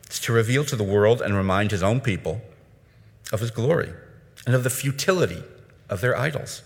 It's 0.05 0.19
to 0.21 0.33
reveal 0.33 0.63
to 0.65 0.75
the 0.75 0.83
world 0.83 1.21
and 1.21 1.35
remind 1.35 1.71
his 1.71 1.83
own 1.83 1.99
people 1.99 2.41
of 3.31 3.41
his 3.41 3.51
glory 3.51 3.91
and 4.45 4.55
of 4.55 4.63
the 4.63 4.69
futility 4.69 5.43
of 5.89 6.01
their 6.01 6.17
idols. 6.17 6.63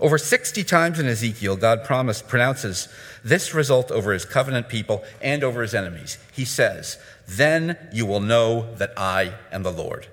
Over 0.00 0.18
60 0.18 0.64
times 0.64 0.98
in 0.98 1.06
Ezekiel, 1.06 1.56
God 1.56 1.84
promised, 1.84 2.28
pronounces 2.28 2.88
this 3.22 3.54
result 3.54 3.90
over 3.90 4.12
his 4.12 4.24
covenant 4.24 4.68
people 4.68 5.04
and 5.20 5.44
over 5.44 5.62
his 5.62 5.74
enemies. 5.74 6.18
He 6.32 6.44
says, 6.44 6.98
Then 7.26 7.78
you 7.92 8.06
will 8.06 8.20
know 8.20 8.74
that 8.74 8.92
I 8.96 9.34
am 9.52 9.62
the 9.62 9.72
Lord. 9.72 10.08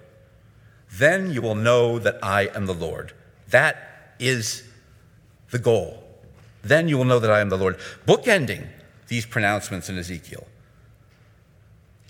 Then 0.92 1.32
you 1.32 1.42
will 1.42 1.56
know 1.56 2.00
that 2.00 2.24
I 2.24 2.50
am 2.54 2.66
the 2.66 2.74
Lord. 2.74 3.14
That 3.50 4.16
is 4.20 4.64
the 5.50 5.60
goal. 5.60 6.04
Then 6.62 6.88
you 6.88 6.98
will 6.98 7.06
know 7.06 7.20
that 7.20 7.32
I 7.32 7.40
am 7.40 7.50
the 7.50 7.58
Lord. 7.58 7.78
Bookending 8.06 8.68
these 9.12 9.26
pronouncements 9.26 9.89
in 9.89 9.97
Ezekiel 9.97 10.47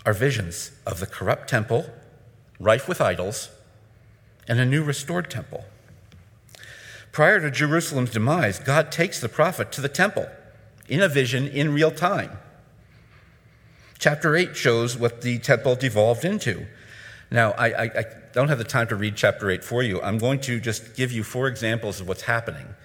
are 0.06 0.14
visions 0.14 0.72
of 0.86 1.00
the 1.00 1.08
corrupt 1.08 1.50
temple, 1.50 1.90
rife 2.60 2.88
with 2.88 3.02
idols, 3.02 3.50
and 4.48 4.60
a 4.60 4.66
new 4.68 4.84
restored 4.84 5.28
temple. 5.28 5.66
Prior 7.12 7.40
to 7.40 7.50
Jerusalem's 7.50 8.12
demise, 8.12 8.60
God 8.60 8.92
takes 8.92 9.20
the 9.20 9.28
prophet 9.28 9.72
to 9.72 9.82
the 9.82 9.90
temple 9.90 10.30
in 10.88 11.02
a 11.02 11.08
vision 11.08 11.48
in 11.48 11.74
real 11.74 11.90
time. 11.90 12.38
Chapter 13.98 14.36
8 14.36 14.56
shows 14.56 14.96
what 14.96 15.24
the 15.24 15.40
temple 15.40 15.74
devolved 15.74 16.24
into. 16.24 16.68
Now, 17.32 17.54
I, 17.54 17.68
I, 17.70 17.84
I, 17.84 18.06
don't 18.32 18.50
have 18.50 18.60
the 18.60 18.64
time 18.64 18.88
to 18.90 18.96
read 18.96 19.16
chapter 19.16 19.50
8 19.50 19.64
for 19.64 19.82
you. 19.82 20.00
I'm 20.04 20.20
going 20.20 20.40
to 20.42 20.60
just 20.60 20.96
give 20.96 21.12
you 21.12 21.24
four 21.24 21.48
examples 21.48 22.00
of 22.00 22.08
what's 22.08 22.22
happening. 22.22 22.76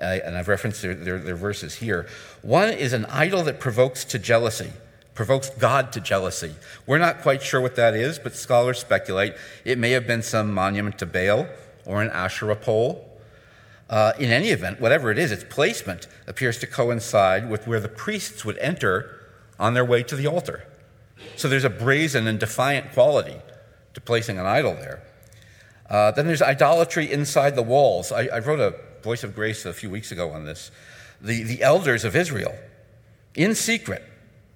Uh, 0.00 0.18
and 0.24 0.36
I've 0.36 0.48
referenced 0.48 0.82
their, 0.82 0.94
their, 0.94 1.18
their 1.18 1.36
verses 1.36 1.76
here. 1.76 2.06
One 2.42 2.68
is 2.68 2.92
an 2.92 3.06
idol 3.06 3.42
that 3.44 3.60
provokes 3.60 4.04
to 4.06 4.18
jealousy 4.18 4.72
provokes 5.16 5.50
God 5.50 5.92
to 5.92 6.00
jealousy. 6.00 6.54
We're 6.86 6.98
not 6.98 7.22
quite 7.22 7.42
sure 7.42 7.60
what 7.60 7.74
that 7.76 7.96
is, 7.96 8.20
but 8.20 8.36
scholars 8.36 8.78
speculate 8.78 9.34
it 9.64 9.78
may 9.78 9.90
have 9.90 10.06
been 10.06 10.22
some 10.22 10.54
monument 10.54 10.98
to 10.98 11.06
Baal 11.06 11.48
or 11.84 12.02
an 12.02 12.10
Asherah 12.10 12.54
pole. 12.54 13.02
Uh, 13.88 14.12
in 14.18 14.30
any 14.30 14.50
event, 14.50 14.80
whatever 14.80 15.10
it 15.10 15.18
is, 15.18 15.32
its 15.32 15.44
placement 15.44 16.06
appears 16.26 16.58
to 16.58 16.66
coincide 16.66 17.48
with 17.48 17.66
where 17.66 17.80
the 17.80 17.88
priests 17.88 18.44
would 18.44 18.58
enter 18.58 19.28
on 19.58 19.74
their 19.74 19.84
way 19.84 20.02
to 20.02 20.14
the 20.14 20.26
altar. 20.26 20.64
So 21.36 21.48
there's 21.48 21.64
a 21.64 21.70
brazen 21.70 22.26
and 22.26 22.38
defiant 22.38 22.92
quality 22.92 23.36
to 23.94 24.00
placing 24.00 24.38
an 24.38 24.46
idol 24.46 24.74
there. 24.74 25.02
Uh, 25.88 26.10
then 26.10 26.26
there's 26.26 26.42
idolatry 26.42 27.10
inside 27.10 27.54
the 27.54 27.62
walls. 27.62 28.10
I, 28.10 28.26
I, 28.26 28.38
wrote 28.40 28.58
a 28.58 28.74
Voice 29.06 29.22
of 29.22 29.36
Grace 29.36 29.64
a 29.64 29.72
few 29.72 29.88
weeks 29.88 30.10
ago 30.10 30.32
on 30.32 30.46
this. 30.46 30.72
The, 31.20 31.44
the 31.44 31.62
elders 31.62 32.04
of 32.04 32.16
Israel, 32.16 32.56
in 33.36 33.54
secret, 33.54 34.02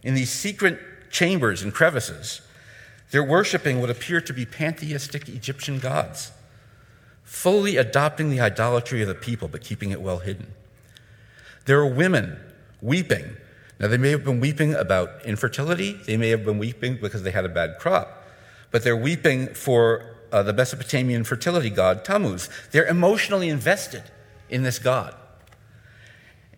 in 0.02 0.14
these 0.14 0.30
secret 0.30 0.76
chambers 1.08 1.62
and 1.62 1.72
crevices, 1.72 2.40
they're 3.12 3.22
worshiping 3.22 3.80
what 3.80 3.90
appear 3.90 4.20
to 4.20 4.32
be 4.32 4.44
pantheistic 4.44 5.28
Egyptian 5.28 5.78
gods, 5.78 6.32
fully 7.22 7.76
adopting 7.76 8.28
the 8.28 8.40
idolatry 8.40 9.00
of 9.02 9.06
the 9.06 9.14
people 9.14 9.46
but 9.46 9.62
keeping 9.62 9.92
it 9.92 10.02
well 10.02 10.18
hidden. 10.18 10.52
There 11.66 11.78
are 11.78 11.86
women 11.86 12.36
weeping. 12.82 13.36
Now, 13.78 13.86
they 13.86 13.98
may 13.98 14.10
have 14.10 14.24
been 14.24 14.40
weeping 14.40 14.74
about 14.74 15.24
infertility, 15.24 15.92
they 15.92 16.16
may 16.16 16.30
have 16.30 16.44
been 16.44 16.58
weeping 16.58 16.98
because 17.00 17.22
they 17.22 17.30
had 17.30 17.44
a 17.44 17.48
bad 17.48 17.78
crop, 17.78 18.26
but 18.72 18.82
they're 18.82 18.96
weeping 18.96 19.54
for 19.54 20.16
uh, 20.32 20.42
the 20.42 20.52
Mesopotamian 20.52 21.22
fertility 21.22 21.70
god 21.70 22.04
Tammuz. 22.04 22.48
They're 22.72 22.88
emotionally 22.88 23.48
invested 23.48 24.02
in 24.50 24.62
this 24.62 24.78
god. 24.78 25.14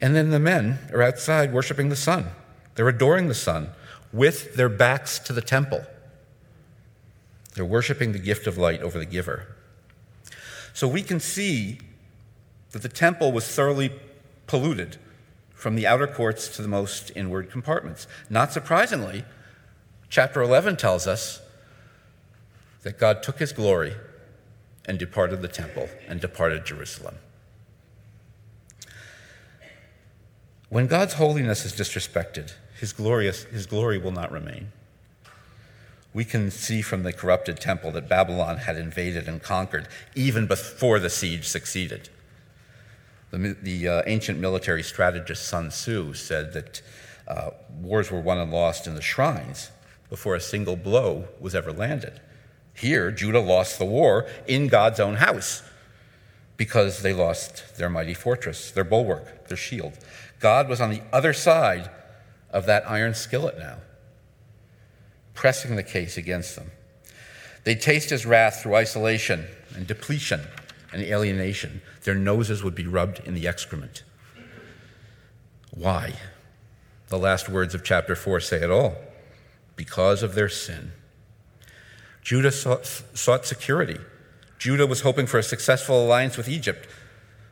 And 0.00 0.16
then 0.16 0.30
the 0.30 0.40
men 0.40 0.78
are 0.92 1.02
outside 1.02 1.52
worshiping 1.52 1.88
the 1.88 1.96
sun. 1.96 2.26
They're 2.74 2.88
adoring 2.88 3.28
the 3.28 3.34
sun 3.34 3.70
with 4.12 4.54
their 4.56 4.68
backs 4.68 5.18
to 5.20 5.32
the 5.32 5.40
temple. 5.40 5.84
They're 7.54 7.64
worshiping 7.64 8.12
the 8.12 8.18
gift 8.18 8.46
of 8.46 8.58
light 8.58 8.82
over 8.82 8.98
the 8.98 9.06
giver. 9.06 9.54
So 10.72 10.88
we 10.88 11.02
can 11.02 11.20
see 11.20 11.78
that 12.72 12.82
the 12.82 12.88
temple 12.88 13.30
was 13.30 13.46
thoroughly 13.46 13.92
polluted 14.46 14.96
from 15.54 15.76
the 15.76 15.86
outer 15.86 16.06
courts 16.06 16.48
to 16.56 16.62
the 16.62 16.68
most 16.68 17.12
inward 17.14 17.50
compartments. 17.50 18.08
Not 18.28 18.52
surprisingly, 18.52 19.24
chapter 20.08 20.42
11 20.42 20.76
tells 20.76 21.06
us 21.06 21.40
that 22.82 22.98
God 22.98 23.22
took 23.22 23.38
his 23.38 23.52
glory 23.52 23.94
and 24.86 24.98
departed 24.98 25.42
the 25.42 25.48
temple 25.48 25.88
and 26.08 26.20
departed 26.20 26.64
Jerusalem. 26.64 27.16
When 30.72 30.86
God's 30.86 31.12
holiness 31.12 31.66
is 31.66 31.74
disrespected, 31.74 32.54
his, 32.80 32.94
glorious, 32.94 33.42
his 33.44 33.66
glory 33.66 33.98
will 33.98 34.10
not 34.10 34.32
remain. 34.32 34.72
We 36.14 36.24
can 36.24 36.50
see 36.50 36.80
from 36.80 37.02
the 37.02 37.12
corrupted 37.12 37.60
temple 37.60 37.90
that 37.90 38.08
Babylon 38.08 38.56
had 38.56 38.78
invaded 38.78 39.28
and 39.28 39.42
conquered 39.42 39.86
even 40.14 40.46
before 40.46 40.98
the 40.98 41.10
siege 41.10 41.46
succeeded. 41.46 42.08
The, 43.32 43.54
the 43.60 43.86
uh, 43.86 44.02
ancient 44.06 44.38
military 44.40 44.82
strategist 44.82 45.46
Sun 45.46 45.68
Tzu 45.68 46.14
said 46.14 46.54
that 46.54 46.80
uh, 47.28 47.50
wars 47.82 48.10
were 48.10 48.22
won 48.22 48.38
and 48.38 48.50
lost 48.50 48.86
in 48.86 48.94
the 48.94 49.02
shrines 49.02 49.70
before 50.08 50.34
a 50.34 50.40
single 50.40 50.76
blow 50.76 51.28
was 51.38 51.54
ever 51.54 51.70
landed. 51.70 52.18
Here, 52.72 53.10
Judah 53.10 53.40
lost 53.40 53.78
the 53.78 53.84
war 53.84 54.26
in 54.46 54.68
God's 54.68 55.00
own 55.00 55.16
house 55.16 55.62
because 56.56 57.02
they 57.02 57.12
lost 57.12 57.76
their 57.76 57.90
mighty 57.90 58.14
fortress, 58.14 58.70
their 58.70 58.84
bulwark, 58.84 59.48
their 59.48 59.56
shield. 59.56 59.98
God 60.42 60.68
was 60.68 60.80
on 60.80 60.90
the 60.90 61.02
other 61.12 61.32
side 61.32 61.88
of 62.50 62.66
that 62.66 62.90
iron 62.90 63.14
skillet 63.14 63.56
now, 63.58 63.76
pressing 65.34 65.76
the 65.76 65.84
case 65.84 66.16
against 66.16 66.56
them. 66.56 66.72
They'd 67.62 67.80
taste 67.80 68.10
his 68.10 68.26
wrath 68.26 68.60
through 68.60 68.74
isolation 68.74 69.46
and 69.76 69.86
depletion 69.86 70.40
and 70.92 71.00
alienation. 71.00 71.80
Their 72.02 72.16
noses 72.16 72.64
would 72.64 72.74
be 72.74 72.88
rubbed 72.88 73.20
in 73.20 73.34
the 73.34 73.46
excrement. 73.46 74.02
Why? 75.70 76.14
The 77.06 77.18
last 77.18 77.48
words 77.48 77.72
of 77.72 77.84
chapter 77.84 78.16
4 78.16 78.40
say 78.40 78.62
it 78.62 78.70
all 78.70 78.96
because 79.76 80.24
of 80.24 80.34
their 80.34 80.48
sin. 80.48 80.90
Judah 82.20 82.50
sought, 82.50 82.84
sought, 83.14 83.46
security. 83.46 83.98
Judah 84.58 84.88
was 84.88 85.02
hoping 85.02 85.26
for 85.26 85.38
a 85.38 85.42
successful 85.44 86.04
alliance 86.04 86.36
with 86.36 86.48
Egypt, 86.48 86.88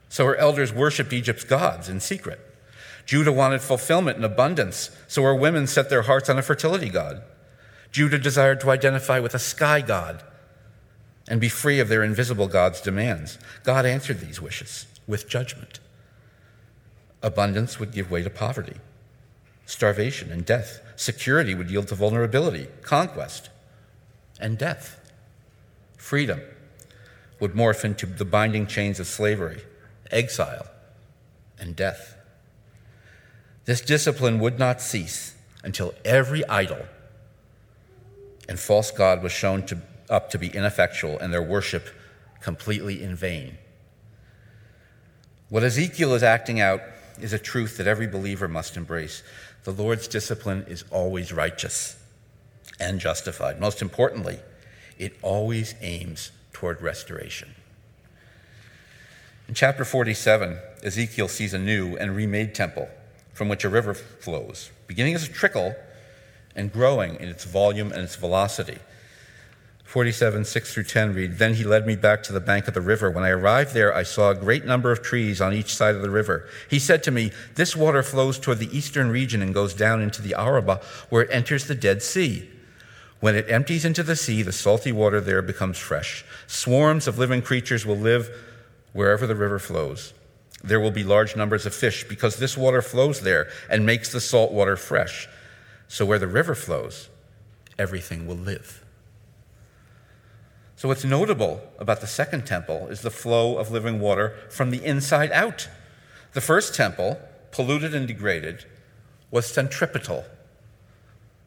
so 0.09 0.27
her 0.27 0.37
elders 0.37 0.73
worshiped 0.73 1.13
Egypt's 1.13 1.45
gods 1.45 1.89
in 1.89 2.01
secret. 2.01 2.50
Judah 3.07 3.33
wanted 3.33 3.61
fulfillment 3.61 4.17
and 4.17 4.25
abundance, 4.25 4.91
so 5.09 5.23
her 5.23 5.35
women 5.35 5.67
set 5.67 5.91
their 5.91 6.03
hearts 6.03 6.29
on 6.29 6.39
a 6.39 6.43
fertility 6.43 6.89
god. 6.89 7.23
Judah 7.93 8.19
desired 8.19 8.61
to 8.61 8.71
identify 8.71 9.19
with 9.19 9.35
a 9.35 9.39
sky 9.39 9.81
god 9.81 10.23
and 11.29 11.41
be 11.41 11.49
free 11.49 11.81
of 11.81 11.89
their 11.89 12.03
invisible 12.05 12.49
god's 12.49 12.81
demands. 12.81 13.39
God 13.65 13.85
answered 13.87 14.21
these 14.21 14.41
wishes 14.41 14.87
with 15.07 15.29
judgment. 15.29 15.81
Abundance 17.23 17.79
would 17.79 17.93
give 17.93 18.11
way 18.11 18.23
to 18.23 18.31
poverty. 18.31 18.77
starvation 19.67 20.33
and 20.33 20.45
death. 20.45 20.81
Security 20.97 21.55
would 21.55 21.71
yield 21.71 21.89
to 21.89 21.95
vulnerability, 21.95 22.67
conquest, 22.83 23.49
and 24.41 24.59
death. 24.59 25.13
Freedom 25.97 26.41
would 27.39 27.53
morph 27.53 27.85
into 27.85 28.05
the 28.07 28.25
binding 28.25 28.67
chains 28.67 29.01
of 29.01 29.07
slavery, 29.07 29.63
exile, 30.11 30.67
and 31.59 31.77
death. 31.77 32.17
This 33.65 33.81
discipline 33.81 34.39
would 34.41 34.59
not 34.59 34.81
cease 34.81 35.35
until 35.63 35.95
every 36.05 36.47
idol 36.49 36.87
and 38.49 38.59
false 38.59 38.91
god 38.91 39.23
was 39.23 39.33
shown 39.33 39.65
to, 39.67 39.79
up 40.09 40.31
to 40.31 40.39
be 40.39 40.49
ineffectual 40.49 41.19
and 41.19 41.33
their 41.33 41.43
worship 41.43 41.89
completely 42.41 43.03
in 43.03 43.15
vain. 43.15 43.59
What 45.49 45.63
Ezekiel 45.63 46.15
is 46.15 46.23
acting 46.23 46.61
out 46.61 46.81
is 47.21 47.33
a 47.33 47.39
truth 47.39 47.77
that 47.77 47.87
every 47.87 48.07
believer 48.07 48.49
must 48.49 48.77
embrace. 48.77 49.23
The 49.65 49.73
Lord's 49.73 50.09
discipline 50.09 50.65
is 50.69 50.85
always 50.91 51.33
righteous 51.33 51.97
and 52.79 52.99
justified. 52.99 53.61
Most 53.61 53.83
importantly, 53.83 54.41
it 54.99 55.17
always 55.23 55.75
aims 55.81 56.31
toward 56.53 56.81
restoration. 56.81 57.55
In 59.49 59.55
chapter 59.55 59.85
47, 59.85 60.59
Ezekiel 60.83 61.29
sees 61.29 61.53
a 61.53 61.59
new 61.59 61.97
and 61.97 62.17
remade 62.17 62.55
temple 62.55 62.89
from 63.41 63.49
which 63.49 63.65
a 63.65 63.71
river 63.71 63.95
flows, 63.95 64.71
beginning 64.87 65.15
as 65.15 65.27
a 65.27 65.33
trickle 65.33 65.75
and 66.55 66.71
growing 66.71 67.15
in 67.15 67.31
its 67.31 67.45
volume 67.45 67.91
and 67.91 68.03
its 68.03 68.15
velocity. 68.15 68.77
47, 69.85 70.45
6 70.45 70.75
through 70.75 70.85
10 70.85 71.15
read 71.15 71.39
Then 71.39 71.55
he 71.55 71.65
led 71.65 71.87
me 71.87 71.97
back 71.97 72.23
to 72.25 72.35
the 72.35 72.41
bank 72.41 72.69
of 72.69 72.75
the 72.75 72.83
river. 72.83 73.11
When 73.11 73.25
I 73.25 73.31
arrived 73.31 73.73
there, 73.73 73.95
I 73.95 74.03
saw 74.03 74.29
a 74.29 74.35
great 74.35 74.67
number 74.67 74.93
of 74.93 75.01
trees 75.01 75.41
on 75.41 75.55
each 75.55 75.75
side 75.75 75.95
of 75.95 76.03
the 76.03 76.11
river. 76.11 76.51
He 76.69 76.79
said 76.79 77.03
to 77.05 77.11
me, 77.11 77.33
This 77.55 77.75
water 77.75 78.03
flows 78.03 78.39
toward 78.39 78.59
the 78.59 78.77
eastern 78.77 79.09
region 79.09 79.41
and 79.41 79.55
goes 79.55 79.73
down 79.73 80.03
into 80.03 80.21
the 80.21 80.35
Arabah, 80.35 80.83
where 81.09 81.23
it 81.23 81.31
enters 81.33 81.67
the 81.67 81.75
Dead 81.75 82.03
Sea. 82.03 82.47
When 83.21 83.35
it 83.35 83.49
empties 83.49 83.87
into 83.87 84.03
the 84.03 84.17
sea, 84.17 84.43
the 84.43 84.53
salty 84.53 84.93
water 84.93 85.19
there 85.19 85.41
becomes 85.41 85.79
fresh. 85.79 86.27
Swarms 86.47 87.09
of 87.09 87.19
living 87.19 87.41
creatures 87.41 87.87
will 87.87 87.97
live 87.97 88.29
wherever 88.93 89.27
the 89.27 89.35
river 89.35 89.59
flows. 89.59 90.13
There 90.63 90.81
will 90.81 90.91
be 90.91 91.05
large 91.05 91.37
numbers 91.37 91.67
of 91.67 91.75
fish 91.75 92.05
because 92.05 92.37
this 92.37 92.57
water 92.57 92.83
flows 92.83 93.21
there 93.21 93.49
and 93.69 93.87
makes 93.87 94.13
the 94.13 94.21
salt 94.21 94.53
water 94.53 94.77
fresh. 94.77 95.29
So 95.89 96.05
where 96.05 96.19
the 96.19 96.29
river 96.29 96.55
flows, 96.55 97.09
everything 97.79 98.27
will 98.27 98.37
live. 98.37 98.85
So, 100.77 100.89
what's 100.89 101.05
notable 101.05 101.61
about 101.79 102.01
the 102.01 102.07
second 102.07 102.47
temple 102.47 102.89
is 102.89 103.03
the 103.03 103.11
flow 103.11 103.59
of 103.59 103.71
living 103.71 104.01
water 104.01 104.35
from 104.49 104.71
the 104.71 104.83
inside 104.83 105.31
out. 105.31 105.69
The 106.33 106.41
first 106.41 106.75
temple, 106.75 107.21
polluted 107.51 107.95
and 107.95 108.09
degraded, 108.09 108.65
was 109.31 109.45
centripetal. 109.45 110.25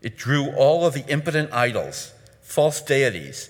It 0.03 0.17
drew 0.17 0.51
all 0.51 0.85
of 0.85 0.93
the 0.93 1.03
impotent 1.07 1.51
idols, 1.51 2.13
false 2.43 2.79
deities, 2.79 3.49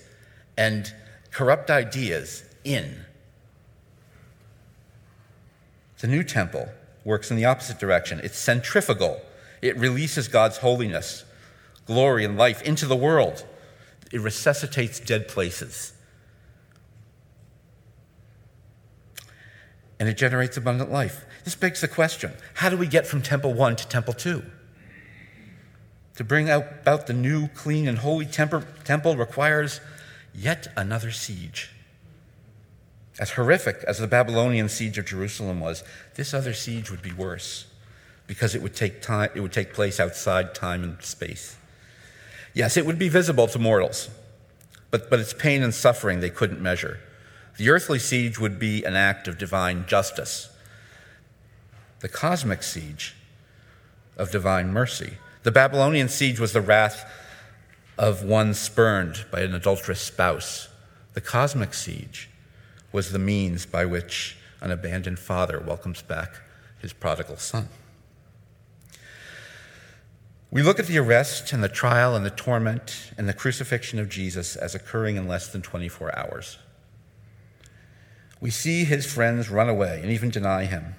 and 0.56 0.90
corrupt 1.30 1.70
ideas 1.70 2.44
in. 2.64 3.04
The 6.04 6.10
new 6.10 6.22
temple 6.22 6.68
works 7.02 7.30
in 7.30 7.38
the 7.38 7.46
opposite 7.46 7.78
direction. 7.78 8.20
It's 8.22 8.36
centrifugal, 8.36 9.22
it 9.62 9.74
releases 9.78 10.28
God's 10.28 10.58
holiness, 10.58 11.24
glory, 11.86 12.26
and 12.26 12.36
life 12.36 12.60
into 12.60 12.84
the 12.84 12.94
world 12.94 13.46
it 14.12 14.20
resuscitates 14.20 15.00
dead 15.00 15.28
places. 15.28 15.94
And 19.98 20.06
it 20.06 20.18
generates 20.18 20.58
abundant 20.58 20.92
life. 20.92 21.24
This 21.44 21.54
begs 21.54 21.80
the 21.80 21.88
question 21.88 22.32
how 22.52 22.68
do 22.68 22.76
we 22.76 22.86
get 22.86 23.06
from 23.06 23.22
Temple 23.22 23.54
1 23.54 23.76
to 23.76 23.88
Temple 23.88 24.12
2? 24.12 24.42
To 26.16 26.22
bring 26.24 26.50
about 26.50 27.06
the 27.06 27.14
new, 27.14 27.48
clean, 27.48 27.88
and 27.88 27.96
holy 27.96 28.26
temple 28.26 29.16
requires 29.16 29.80
yet 30.34 30.66
another 30.76 31.10
siege. 31.10 31.70
As 33.18 33.32
horrific 33.32 33.84
as 33.86 33.98
the 33.98 34.06
Babylonian 34.06 34.68
siege 34.68 34.98
of 34.98 35.06
Jerusalem 35.06 35.60
was, 35.60 35.84
this 36.14 36.34
other 36.34 36.52
siege 36.52 36.90
would 36.90 37.02
be 37.02 37.12
worse 37.12 37.66
because 38.26 38.54
it 38.54 38.62
would 38.62 38.74
take, 38.74 39.02
time, 39.02 39.30
it 39.34 39.40
would 39.40 39.52
take 39.52 39.72
place 39.72 40.00
outside 40.00 40.54
time 40.54 40.82
and 40.82 41.00
space. 41.02 41.56
Yes, 42.54 42.76
it 42.76 42.86
would 42.86 42.98
be 42.98 43.08
visible 43.08 43.46
to 43.48 43.58
mortals, 43.58 44.08
but, 44.90 45.10
but 45.10 45.20
its 45.20 45.32
pain 45.32 45.62
and 45.62 45.74
suffering 45.74 46.20
they 46.20 46.30
couldn't 46.30 46.60
measure. 46.60 46.98
The 47.56 47.70
earthly 47.70 47.98
siege 47.98 48.38
would 48.40 48.58
be 48.58 48.84
an 48.84 48.96
act 48.96 49.28
of 49.28 49.38
divine 49.38 49.86
justice, 49.86 50.48
the 52.00 52.08
cosmic 52.08 52.62
siege 52.62 53.14
of 54.16 54.30
divine 54.30 54.72
mercy. 54.72 55.18
The 55.44 55.52
Babylonian 55.52 56.08
siege 56.08 56.40
was 56.40 56.52
the 56.52 56.60
wrath 56.60 57.08
of 57.96 58.24
one 58.24 58.54
spurned 58.54 59.24
by 59.30 59.40
an 59.40 59.54
adulterous 59.54 60.00
spouse. 60.00 60.68
The 61.12 61.20
cosmic 61.20 61.74
siege 61.74 62.28
was 62.94 63.10
the 63.10 63.18
means 63.18 63.66
by 63.66 63.84
which 63.84 64.36
an 64.60 64.70
abandoned 64.70 65.18
father 65.18 65.58
welcomes 65.58 66.00
back 66.00 66.36
his 66.78 66.92
prodigal 66.92 67.36
son. 67.36 67.68
We 70.52 70.62
look 70.62 70.78
at 70.78 70.86
the 70.86 70.98
arrest 70.98 71.52
and 71.52 71.60
the 71.60 71.68
trial 71.68 72.14
and 72.14 72.24
the 72.24 72.30
torment 72.30 73.10
and 73.18 73.28
the 73.28 73.32
crucifixion 73.32 73.98
of 73.98 74.08
Jesus 74.08 74.54
as 74.54 74.76
occurring 74.76 75.16
in 75.16 75.26
less 75.26 75.48
than 75.48 75.60
24 75.60 76.16
hours. 76.16 76.58
We 78.40 78.50
see 78.50 78.84
his 78.84 79.04
friends 79.04 79.50
run 79.50 79.68
away 79.68 79.98
and 80.00 80.12
even 80.12 80.30
deny 80.30 80.66
him. 80.66 80.94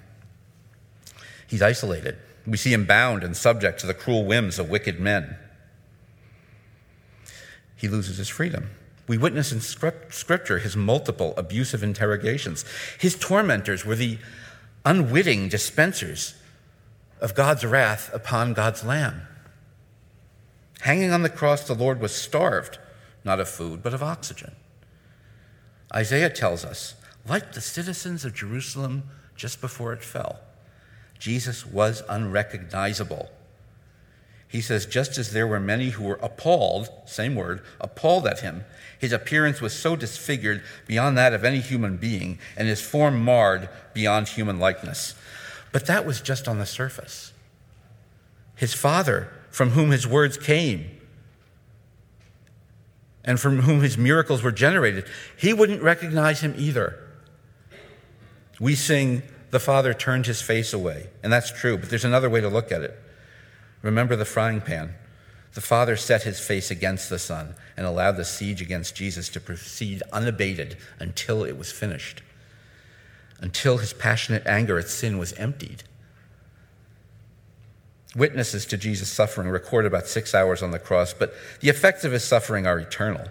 He's 1.46 1.62
isolated. 1.62 2.18
We 2.46 2.58
see 2.58 2.74
him 2.74 2.84
bound 2.84 3.24
and 3.24 3.34
subject 3.34 3.80
to 3.80 3.86
the 3.86 3.94
cruel 3.94 4.26
whims 4.26 4.58
of 4.58 4.68
wicked 4.68 5.00
men. 5.00 5.38
He 7.74 7.88
loses 7.88 8.18
his 8.18 8.28
freedom. 8.28 8.68
We 9.08 9.18
witness 9.18 9.52
in 9.52 9.60
Scripture 9.60 10.58
his 10.58 10.76
multiple 10.76 11.34
abusive 11.36 11.82
interrogations. 11.82 12.64
His 12.98 13.16
tormentors 13.16 13.84
were 13.84 13.94
the 13.94 14.18
unwitting 14.84 15.48
dispensers 15.48 16.34
of 17.20 17.34
God's 17.34 17.64
wrath 17.64 18.12
upon 18.12 18.52
God's 18.52 18.84
Lamb. 18.84 19.22
Hanging 20.80 21.12
on 21.12 21.22
the 21.22 21.28
cross, 21.28 21.64
the 21.66 21.74
Lord 21.74 22.00
was 22.00 22.14
starved, 22.14 22.78
not 23.24 23.40
of 23.40 23.48
food, 23.48 23.82
but 23.82 23.94
of 23.94 24.02
oxygen. 24.02 24.54
Isaiah 25.94 26.30
tells 26.30 26.64
us, 26.64 26.94
like 27.28 27.52
the 27.52 27.60
citizens 27.60 28.24
of 28.24 28.34
Jerusalem 28.34 29.04
just 29.36 29.60
before 29.60 29.92
it 29.92 30.02
fell, 30.02 30.40
Jesus 31.18 31.64
was 31.64 32.02
unrecognizable. 32.08 33.30
He 34.48 34.60
says, 34.60 34.86
just 34.86 35.18
as 35.18 35.32
there 35.32 35.46
were 35.46 35.58
many 35.58 35.90
who 35.90 36.04
were 36.04 36.20
appalled, 36.22 36.88
same 37.06 37.34
word, 37.34 37.62
appalled 37.80 38.26
at 38.26 38.40
him, 38.40 38.64
his 38.98 39.12
appearance 39.12 39.60
was 39.60 39.72
so 39.72 39.96
disfigured 39.96 40.62
beyond 40.86 41.16
that 41.18 41.32
of 41.32 41.44
any 41.44 41.60
human 41.60 41.96
being, 41.96 42.38
and 42.56 42.68
his 42.68 42.80
form 42.80 43.22
marred 43.22 43.68
beyond 43.92 44.28
human 44.28 44.58
likeness. 44.58 45.14
But 45.72 45.86
that 45.86 46.06
was 46.06 46.20
just 46.20 46.48
on 46.48 46.58
the 46.58 46.66
surface. 46.66 47.32
His 48.54 48.72
father 48.72 49.30
from 49.50 49.70
whom 49.70 49.90
his 49.90 50.06
words 50.06 50.36
came 50.36 50.90
and 53.26 53.40
from 53.40 53.62
whom 53.62 53.80
his 53.80 53.98
miracles 53.98 54.42
were 54.42 54.52
generated, 54.52 55.04
he 55.36 55.52
wouldn't 55.52 55.82
recognize 55.82 56.40
him 56.40 56.54
either. 56.56 56.98
We 58.60 58.76
sing, 58.76 59.22
The 59.50 59.58
Father 59.58 59.92
turned 59.92 60.26
his 60.26 60.40
face 60.40 60.72
away, 60.72 61.08
and 61.22 61.32
that's 61.32 61.50
true, 61.50 61.76
but 61.76 61.90
there's 61.90 62.04
another 62.04 62.30
way 62.30 62.40
to 62.40 62.48
look 62.48 62.70
at 62.70 62.82
it. 62.82 62.98
Remember 63.82 64.14
the 64.14 64.24
frying 64.24 64.60
pan. 64.60 64.94
The 65.56 65.62
Father 65.62 65.96
set 65.96 66.24
his 66.24 66.38
face 66.38 66.70
against 66.70 67.08
the 67.08 67.18
Son 67.18 67.54
and 67.78 67.86
allowed 67.86 68.18
the 68.18 68.26
siege 68.26 68.60
against 68.60 68.94
Jesus 68.94 69.30
to 69.30 69.40
proceed 69.40 70.02
unabated 70.12 70.76
until 70.98 71.44
it 71.44 71.56
was 71.56 71.72
finished, 71.72 72.20
until 73.40 73.78
his 73.78 73.94
passionate 73.94 74.46
anger 74.46 74.78
at 74.78 74.90
sin 74.90 75.16
was 75.16 75.32
emptied. 75.32 75.84
Witnesses 78.14 78.66
to 78.66 78.76
Jesus' 78.76 79.10
suffering 79.10 79.48
record 79.48 79.86
about 79.86 80.06
six 80.06 80.34
hours 80.34 80.62
on 80.62 80.72
the 80.72 80.78
cross, 80.78 81.14
but 81.14 81.32
the 81.60 81.70
effects 81.70 82.04
of 82.04 82.12
his 82.12 82.22
suffering 82.22 82.66
are 82.66 82.78
eternal. 82.78 83.24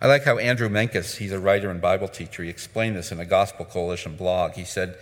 I 0.00 0.06
like 0.06 0.24
how 0.24 0.38
Andrew 0.38 0.70
Menkes, 0.70 1.18
he's 1.18 1.32
a 1.32 1.38
writer 1.38 1.70
and 1.70 1.82
Bible 1.82 2.08
teacher, 2.08 2.44
he 2.44 2.48
explained 2.48 2.96
this 2.96 3.12
in 3.12 3.20
a 3.20 3.26
Gospel 3.26 3.66
Coalition 3.66 4.16
blog. 4.16 4.52
He 4.52 4.64
said, 4.64 4.96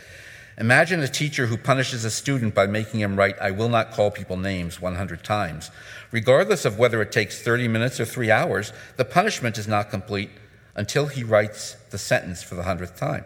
Imagine 0.59 1.01
a 1.01 1.09
teacher 1.09 1.47
who 1.47 1.57
punishes 1.57 2.05
a 2.05 2.11
student 2.11 2.53
by 2.53 2.67
making 2.67 2.99
him 2.99 3.15
write, 3.15 3.39
I 3.39 3.53
will 3.53 3.69
not 3.69 3.93
call 3.93 4.11
people 4.11 4.37
names 4.37 4.81
100 4.81 5.23
times. 5.23 5.71
Regardless 6.11 6.65
of 6.65 6.81
whether 6.81 7.01
it 7.01 7.13
takes 7.13 7.41
30 7.41 7.69
minutes 7.69 8.01
or 8.01 8.05
three 8.05 8.33
hours, 8.33 8.73
the 8.97 9.05
punishment 9.05 9.57
is 9.57 9.69
not 9.69 9.89
complete 9.89 10.31
until 10.75 11.07
he 11.07 11.23
writes 11.23 11.77
the 11.91 11.99
sentence 11.99 12.43
for 12.43 12.57
the 12.57 12.65
hundredth 12.65 12.97
time. 12.97 13.25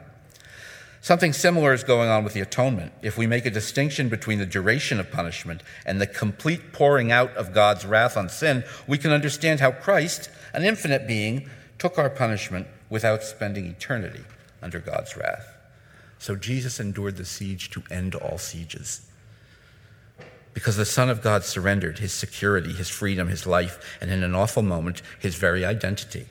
Something 1.01 1.33
similar 1.33 1.73
is 1.73 1.85
going 1.85 2.11
on 2.11 2.23
with 2.23 2.35
the 2.35 2.42
atonement. 2.42 2.92
If 3.01 3.16
we 3.16 3.27
make 3.27 3.47
a 3.47 3.51
distinction 3.51 4.11
between 4.11 4.38
the 4.38 4.47
duration 4.47 5.01
of 5.01 5.11
punishment 5.11 5.62
and 5.87 6.01
the 6.01 6.07
complete 6.07 6.73
pouring 6.73 7.11
out 7.11 7.35
of 7.35 7.55
God's 7.55 7.87
wrath 7.87 8.16
on 8.16 8.29
sin, 8.29 8.62
we 8.87 8.99
can 8.99 9.11
understand 9.11 9.61
how 9.61 9.73
Christ, 9.73 10.29
an 10.53 10.64
infinite 10.64 11.07
being, 11.07 11.49
took 11.79 11.99
our 11.99 12.11
punishment 12.11 12.66
without 12.90 13.23
spending 13.23 13.66
eternity 13.66 14.25
under 14.61 14.79
God's 14.79 15.16
wrath. 15.16 15.52
So 16.22 16.37
Jesus 16.37 16.78
endured 16.78 17.16
the 17.16 17.24
siege 17.24 17.68
to 17.70 17.82
end 17.90 18.14
all 18.14 18.38
sieges. 18.38 19.00
because 20.54 20.76
the 20.76 20.85
Son 20.85 21.08
of 21.08 21.22
God 21.22 21.44
surrendered 21.44 21.98
his 21.98 22.12
security, 22.12 22.72
his 22.72 22.88
freedom, 22.88 23.28
his 23.28 23.46
life, 23.46 23.98
and 24.00 24.11
in 24.11 24.22
an 24.22 24.35
awful 24.35 24.62
moment, 24.62 25.02
his 25.18 25.35
very 25.37 25.64
identity, 25.64 26.26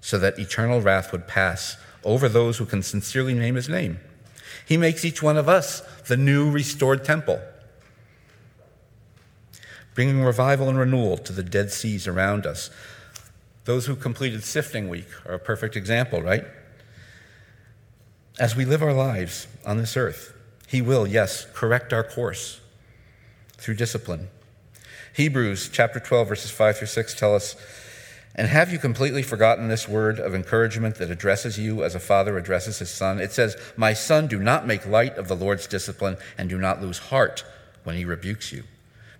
so 0.00 0.18
that 0.18 0.38
eternal 0.38 0.80
wrath 0.80 1.12
would 1.12 1.28
pass 1.28 1.76
over 2.04 2.28
those 2.28 2.58
who 2.58 2.66
can 2.66 2.82
sincerely 2.82 3.34
name 3.34 3.54
his 3.54 3.68
name. 3.68 4.00
He 4.66 4.76
makes 4.76 5.04
each 5.04 5.22
one 5.22 5.36
of 5.36 5.48
us 5.48 5.80
the 6.06 6.16
new 6.16 6.50
restored 6.50 7.04
temple, 7.04 7.40
bringing 9.94 10.22
revival 10.22 10.68
and 10.68 10.78
renewal 10.78 11.18
to 11.18 11.32
the 11.32 11.42
dead 11.42 11.70
seas 11.70 12.06
around 12.08 12.46
us. 12.46 12.70
Those 13.64 13.86
who 13.86 13.94
completed 13.94 14.42
sifting 14.42 14.88
week 14.88 15.08
are 15.26 15.34
a 15.34 15.38
perfect 15.38 15.76
example, 15.76 16.22
right? 16.22 16.44
As 18.40 18.56
we 18.56 18.64
live 18.64 18.82
our 18.82 18.94
lives 18.94 19.46
on 19.66 19.76
this 19.76 19.98
earth, 19.98 20.32
he 20.66 20.80
will, 20.80 21.06
yes, 21.06 21.46
correct 21.52 21.92
our 21.92 22.02
course 22.02 22.58
through 23.58 23.74
discipline. 23.74 24.28
Hebrews 25.14 25.68
chapter 25.70 26.00
12, 26.00 26.28
verses 26.28 26.50
5 26.50 26.78
through 26.78 26.86
6 26.86 27.14
tell 27.16 27.34
us, 27.34 27.54
And 28.34 28.48
have 28.48 28.72
you 28.72 28.78
completely 28.78 29.22
forgotten 29.22 29.68
this 29.68 29.86
word 29.86 30.18
of 30.18 30.34
encouragement 30.34 30.94
that 30.94 31.10
addresses 31.10 31.58
you 31.58 31.84
as 31.84 31.94
a 31.94 32.00
father 32.00 32.38
addresses 32.38 32.78
his 32.78 32.88
son? 32.88 33.20
It 33.20 33.32
says, 33.32 33.58
My 33.76 33.92
son, 33.92 34.26
do 34.26 34.38
not 34.38 34.66
make 34.66 34.86
light 34.86 35.18
of 35.18 35.28
the 35.28 35.36
Lord's 35.36 35.66
discipline 35.66 36.16
and 36.38 36.48
do 36.48 36.56
not 36.56 36.80
lose 36.80 36.96
heart 36.96 37.44
when 37.84 37.96
he 37.96 38.06
rebukes 38.06 38.52
you. 38.52 38.64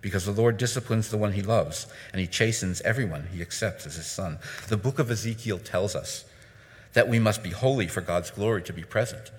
Because 0.01 0.25
the 0.25 0.31
Lord 0.31 0.57
disciplines 0.57 1.11
the 1.11 1.17
one 1.19 1.33
he 1.33 1.43
loves, 1.43 1.85
and 2.11 2.19
he 2.19 2.25
chastens 2.25 2.81
everyone 2.81 3.27
he 3.31 3.43
accepts 3.43 3.85
as 3.85 3.97
his 3.97 4.07
son. 4.07 4.39
The 4.67 4.77
book 4.77 4.97
of 4.97 5.11
Ezekiel 5.11 5.59
tells 5.59 5.95
us 5.95 6.25
that 6.93 7.07
we 7.07 7.19
must 7.19 7.43
be 7.43 7.51
holy 7.51 7.87
for 7.87 8.01
God's 8.01 8.31
glory 8.31 8.61
to 8.63 8.73
be 8.73 8.83
present, 8.83 9.31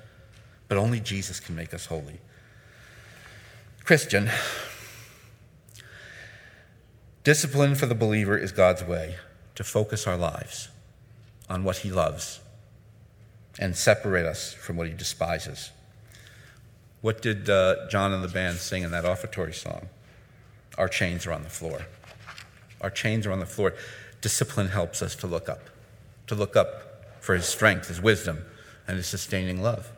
but 0.68 0.78
only 0.78 1.00
Jesus 1.00 1.40
can 1.40 1.54
make 1.54 1.74
us 1.74 1.86
holy. 1.86 2.20
Christian, 3.84 4.30
Discipline 7.24 7.76
for 7.76 7.86
the 7.86 7.94
believer 7.94 8.36
is 8.36 8.50
God's 8.50 8.82
way 8.82 9.14
to 9.54 9.62
focus 9.62 10.08
our 10.08 10.16
lives 10.16 10.68
on 11.48 11.62
what 11.62 11.78
He 11.78 11.90
loves 11.92 12.40
and 13.60 13.76
separate 13.76 14.26
us 14.26 14.52
from 14.52 14.76
what 14.76 14.88
He 14.88 14.92
despises. 14.92 15.70
What 17.00 17.22
did 17.22 17.48
uh, 17.48 17.88
John 17.88 18.12
and 18.12 18.24
the 18.24 18.28
band 18.28 18.58
sing 18.58 18.82
in 18.82 18.90
that 18.90 19.04
offertory 19.04 19.54
song? 19.54 19.88
Our 20.76 20.88
chains 20.88 21.24
are 21.24 21.32
on 21.32 21.44
the 21.44 21.48
floor. 21.48 21.86
Our 22.80 22.90
chains 22.90 23.24
are 23.24 23.32
on 23.32 23.38
the 23.38 23.46
floor. 23.46 23.74
Discipline 24.20 24.68
helps 24.68 25.00
us 25.00 25.14
to 25.16 25.28
look 25.28 25.48
up, 25.48 25.70
to 26.26 26.34
look 26.34 26.56
up 26.56 26.91
for 27.22 27.34
His 27.34 27.46
strength, 27.46 27.88
His 27.88 28.02
wisdom, 28.02 28.44
and 28.86 28.96
His 28.96 29.06
sustaining 29.06 29.62
love. 29.62 29.90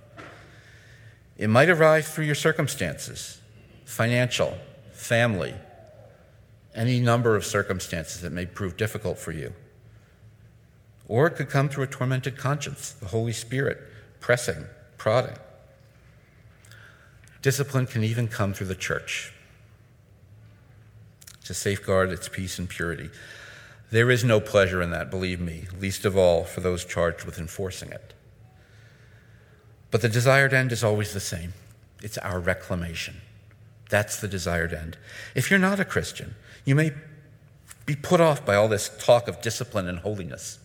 It 1.37 1.49
might 1.49 1.71
arrive 1.71 2.07
through 2.07 2.27
your 2.27 2.35
circumstances 2.37 3.41
financial, 3.87 4.57
family, 4.93 5.55
any 6.75 7.01
number 7.01 7.37
of 7.37 7.45
circumstances 7.45 8.21
that 8.21 8.33
may 8.33 8.47
prove 8.47 8.77
difficult 8.77 9.19
for 9.19 9.33
you. 9.33 9.53
Or 11.07 11.27
it 11.27 11.33
could 11.33 11.49
come 11.49 11.69
through 11.69 11.85
a 11.85 11.89
tormented 11.89 12.37
conscience, 12.37 12.93
the 12.93 13.07
Holy 13.07 13.33
Spirit 13.33 13.79
pressing, 14.21 14.65
prodding. 14.97 15.37
Discipline 17.43 17.87
can 17.87 18.03
even 18.03 18.27
come 18.27 18.55
through 18.55 18.69
the 18.69 18.75
church 18.75 19.33
to 21.45 21.55
safeguard 21.55 22.11
its 22.11 22.29
peace 22.29 22.59
and 22.59 22.69
purity. 22.69 23.11
There 23.95 24.11
is 24.11 24.25
no 24.25 24.41
pleasure 24.41 24.83
in 24.83 24.91
that, 24.91 25.09
believe 25.09 25.39
me, 25.39 25.69
least 25.79 26.05
of 26.05 26.17
all 26.17 26.43
for 26.43 26.61
those 26.61 26.85
charged 26.85 27.25
with 27.25 27.39
enforcing 27.39 27.93
it. 27.93 28.13
But 29.93 30.03
the 30.03 30.09
desired 30.09 30.53
end 30.53 30.73
is 30.73 30.83
always 30.83 31.15
the 31.15 31.21
same 31.21 31.53
it's 32.03 32.19
our 32.19 32.41
reclamation. 32.41 33.21
That's 33.91 34.21
the 34.21 34.27
desired 34.27 34.73
end. 34.73 34.99
If 35.37 35.49
you're 35.49 35.61
not 35.61 35.79
a 35.79 35.85
Christian, 35.85 36.35
you 36.65 36.75
may 36.75 36.91
be 37.87 37.95
put 37.95 38.21
off 38.21 38.45
by 38.45 38.57
all 38.57 38.67
this 38.67 38.91
talk 38.99 39.29
of 39.29 39.41
discipline 39.41 39.87
and 39.87 40.01
holiness, 40.01 40.59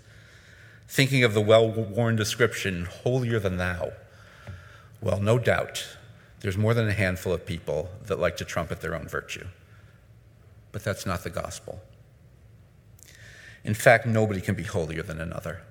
thinking 0.88 1.24
of 1.24 1.36
the 1.36 1.40
well 1.40 1.70
worn 1.70 2.16
description, 2.16 2.86
holier 2.86 3.38
than 3.38 3.58
thou. 3.58 3.92
Well, 5.02 5.20
no 5.20 5.38
doubt, 5.38 5.88
there's 6.40 6.58
more 6.58 6.74
than 6.74 6.90
a 6.90 6.94
handful 6.94 7.34
of 7.34 7.46
people 7.46 7.92
that 8.08 8.18
like 8.18 8.38
to 8.38 8.44
trumpet 8.44 8.82
their 8.82 8.96
own 8.96 9.08
virtue. 9.08 9.46
But 10.72 10.84
that's 10.84 11.06
not 11.06 11.24
the 11.24 11.30
gospel. 11.30 11.84
In 13.70 13.76
fact, 13.76 14.08
nobody 14.08 14.42
can 14.42 14.56
be 14.56 14.64
holier 14.64 15.04
than 15.04 15.22
another. 15.22 15.62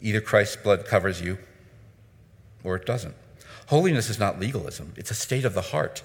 Either 0.00 0.22
Christ's 0.22 0.56
blood 0.56 0.86
covers 0.86 1.20
you 1.20 1.36
or 2.64 2.76
it 2.76 2.86
doesn't. 2.86 3.14
Holiness 3.66 4.08
is 4.08 4.18
not 4.18 4.40
legalism, 4.40 4.94
it's 4.96 5.10
a 5.10 5.14
state 5.14 5.44
of 5.44 5.52
the 5.52 5.60
heart. 5.60 6.02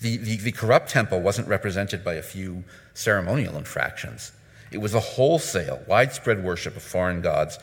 The, 0.00 0.18
the, 0.18 0.36
the, 0.36 0.52
corrupt 0.52 0.90
temple 0.90 1.22
wasn't 1.22 1.48
represented 1.48 2.04
by 2.04 2.16
a 2.16 2.22
few 2.22 2.64
ceremonial 2.92 3.56
infractions. 3.56 4.32
It 4.70 4.76
was 4.76 4.92
a 4.92 5.00
wholesale, 5.00 5.80
widespread 5.86 6.44
worship 6.44 6.76
of 6.76 6.82
foreign 6.82 7.22
gods 7.22 7.58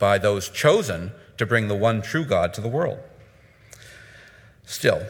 by 0.00 0.18
those 0.18 0.48
chosen 0.48 1.12
to 1.38 1.46
bring 1.46 1.68
the 1.68 1.76
one 1.76 2.02
true 2.02 2.24
God 2.24 2.52
to 2.54 2.60
the 2.60 2.66
world. 2.66 2.98
Still, 4.64 5.06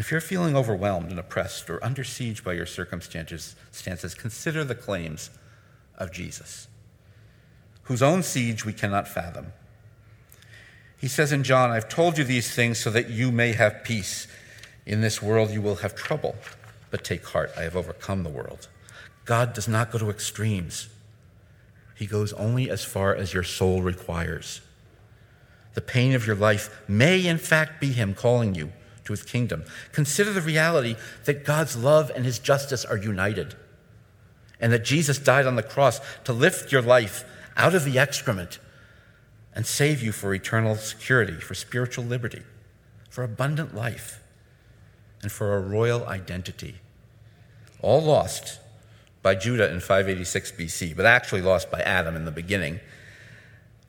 if 0.00 0.10
you're 0.10 0.20
feeling 0.22 0.56
overwhelmed 0.56 1.10
and 1.10 1.20
oppressed 1.20 1.68
or 1.68 1.84
under 1.84 2.02
siege 2.02 2.42
by 2.42 2.54
your 2.54 2.64
circumstances, 2.64 3.54
consider 4.14 4.64
the 4.64 4.74
claims 4.74 5.28
of 5.98 6.10
Jesus, 6.10 6.68
whose 7.82 8.02
own 8.02 8.22
siege 8.22 8.64
we 8.64 8.72
cannot 8.72 9.06
fathom. 9.06 9.52
He 10.98 11.06
says 11.06 11.32
in 11.32 11.42
John, 11.42 11.70
I've 11.70 11.90
told 11.90 12.16
you 12.16 12.24
these 12.24 12.54
things 12.54 12.78
so 12.80 12.90
that 12.90 13.10
you 13.10 13.30
may 13.30 13.52
have 13.52 13.84
peace. 13.84 14.26
In 14.86 15.02
this 15.02 15.20
world 15.20 15.50
you 15.50 15.60
will 15.60 15.76
have 15.76 15.94
trouble, 15.94 16.34
but 16.90 17.04
take 17.04 17.26
heart, 17.26 17.52
I 17.58 17.62
have 17.64 17.76
overcome 17.76 18.22
the 18.22 18.30
world. 18.30 18.68
God 19.26 19.52
does 19.52 19.68
not 19.68 19.90
go 19.90 19.98
to 19.98 20.08
extremes, 20.08 20.88
He 21.94 22.06
goes 22.06 22.32
only 22.32 22.70
as 22.70 22.82
far 22.82 23.14
as 23.14 23.34
your 23.34 23.44
soul 23.44 23.82
requires. 23.82 24.62
The 25.74 25.82
pain 25.82 26.14
of 26.14 26.26
your 26.26 26.36
life 26.36 26.82
may, 26.88 27.26
in 27.26 27.36
fact, 27.36 27.82
be 27.82 27.92
Him 27.92 28.14
calling 28.14 28.54
you 28.54 28.72
to 29.10 29.20
His 29.20 29.28
kingdom. 29.28 29.64
Consider 29.92 30.32
the 30.32 30.40
reality 30.40 30.96
that 31.24 31.44
God's 31.44 31.76
love 31.76 32.10
and 32.14 32.24
His 32.24 32.38
justice 32.38 32.84
are 32.84 32.96
united, 32.96 33.54
and 34.60 34.72
that 34.72 34.84
Jesus 34.84 35.18
died 35.18 35.46
on 35.46 35.56
the 35.56 35.62
cross 35.62 36.00
to 36.24 36.32
lift 36.32 36.70
your 36.70 36.82
life 36.82 37.24
out 37.56 37.74
of 37.74 37.84
the 37.84 37.98
excrement 37.98 38.58
and 39.54 39.66
save 39.66 40.02
you 40.02 40.12
for 40.12 40.32
eternal 40.32 40.76
security, 40.76 41.34
for 41.34 41.54
spiritual 41.54 42.04
liberty, 42.04 42.42
for 43.10 43.24
abundant 43.24 43.74
life 43.74 44.20
and 45.22 45.32
for 45.32 45.56
a 45.56 45.60
royal 45.60 46.06
identity. 46.06 46.76
All 47.82 48.02
lost 48.02 48.60
by 49.22 49.34
Judah 49.34 49.70
in 49.70 49.80
586 49.80 50.52
BC, 50.52 50.96
but 50.96 51.04
actually 51.04 51.42
lost 51.42 51.70
by 51.70 51.80
Adam 51.80 52.14
in 52.14 52.24
the 52.24 52.30
beginning, 52.30 52.80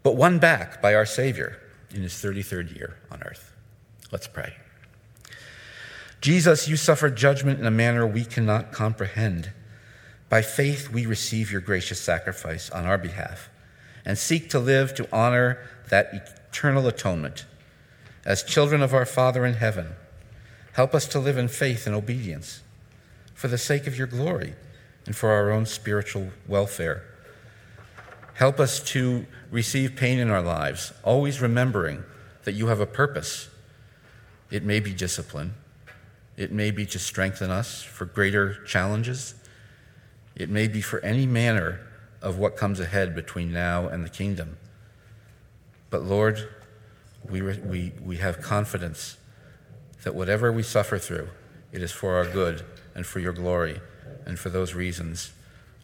but 0.03 0.15
won 0.15 0.39
back 0.39 0.81
by 0.81 0.95
our 0.95 1.05
Savior 1.05 1.61
in 1.93 2.01
his 2.01 2.13
33rd 2.13 2.75
year 2.75 2.97
on 3.11 3.21
earth. 3.23 3.53
Let's 4.11 4.27
pray. 4.27 4.55
Jesus, 6.21 6.67
you 6.67 6.77
suffered 6.77 7.15
judgment 7.15 7.59
in 7.59 7.65
a 7.65 7.71
manner 7.71 8.05
we 8.07 8.23
cannot 8.23 8.71
comprehend. 8.71 9.51
By 10.29 10.41
faith, 10.41 10.89
we 10.89 11.05
receive 11.05 11.51
your 11.51 11.61
gracious 11.61 11.99
sacrifice 11.99 12.69
on 12.69 12.85
our 12.85 12.97
behalf 12.97 13.49
and 14.05 14.17
seek 14.17 14.49
to 14.51 14.59
live 14.59 14.93
to 14.95 15.07
honor 15.11 15.59
that 15.89 16.37
eternal 16.49 16.87
atonement. 16.87 17.45
As 18.23 18.43
children 18.43 18.81
of 18.81 18.93
our 18.93 19.05
Father 19.05 19.45
in 19.45 19.55
heaven, 19.55 19.95
Help 20.73 20.95
us 20.95 21.05
to 21.07 21.19
live 21.19 21.37
in 21.37 21.47
faith 21.47 21.85
and 21.85 21.95
obedience 21.95 22.61
for 23.33 23.47
the 23.47 23.57
sake 23.57 23.87
of 23.87 23.97
your 23.97 24.07
glory 24.07 24.53
and 25.05 25.15
for 25.15 25.31
our 25.31 25.51
own 25.51 25.65
spiritual 25.65 26.29
welfare. 26.47 27.03
Help 28.35 28.59
us 28.59 28.79
to 28.79 29.25
receive 29.49 29.95
pain 29.95 30.17
in 30.17 30.29
our 30.29 30.41
lives, 30.41 30.93
always 31.03 31.41
remembering 31.41 32.03
that 32.43 32.53
you 32.53 32.67
have 32.67 32.79
a 32.79 32.85
purpose. 32.85 33.49
It 34.49 34.63
may 34.63 34.79
be 34.79 34.93
discipline, 34.93 35.55
it 36.41 36.51
may 36.51 36.71
be 36.71 36.87
to 36.87 36.97
strengthen 36.97 37.51
us 37.51 37.83
for 37.83 38.05
greater 38.05 38.63
challenges, 38.65 39.35
it 40.35 40.49
may 40.49 40.67
be 40.67 40.81
for 40.81 40.99
any 41.01 41.27
manner 41.27 41.79
of 42.19 42.39
what 42.39 42.57
comes 42.57 42.79
ahead 42.79 43.13
between 43.13 43.53
now 43.53 43.87
and 43.87 44.03
the 44.03 44.09
kingdom. 44.09 44.57
But 45.91 46.01
Lord, 46.01 46.49
we, 47.29 47.41
we, 47.41 47.91
we 48.03 48.17
have 48.17 48.41
confidence 48.41 49.17
that 50.03 50.15
whatever 50.15 50.51
we 50.51 50.63
suffer 50.63 50.97
through, 50.97 51.29
it 51.71 51.83
is 51.83 51.91
for 51.91 52.15
our 52.15 52.25
good 52.25 52.65
and 52.95 53.05
for 53.05 53.19
your 53.19 53.33
glory. 53.33 53.79
And 54.25 54.39
for 54.39 54.49
those 54.49 54.73
reasons, 54.73 55.31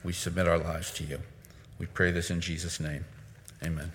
we 0.04 0.12
submit 0.12 0.48
our 0.48 0.58
lives 0.58 0.92
to 0.94 1.04
you. 1.04 1.20
We 1.78 1.86
pray 1.86 2.12
this 2.12 2.32
in 2.32 2.42
Jesus' 2.42 2.80
name. 2.80 3.06
Amen. 3.64 3.92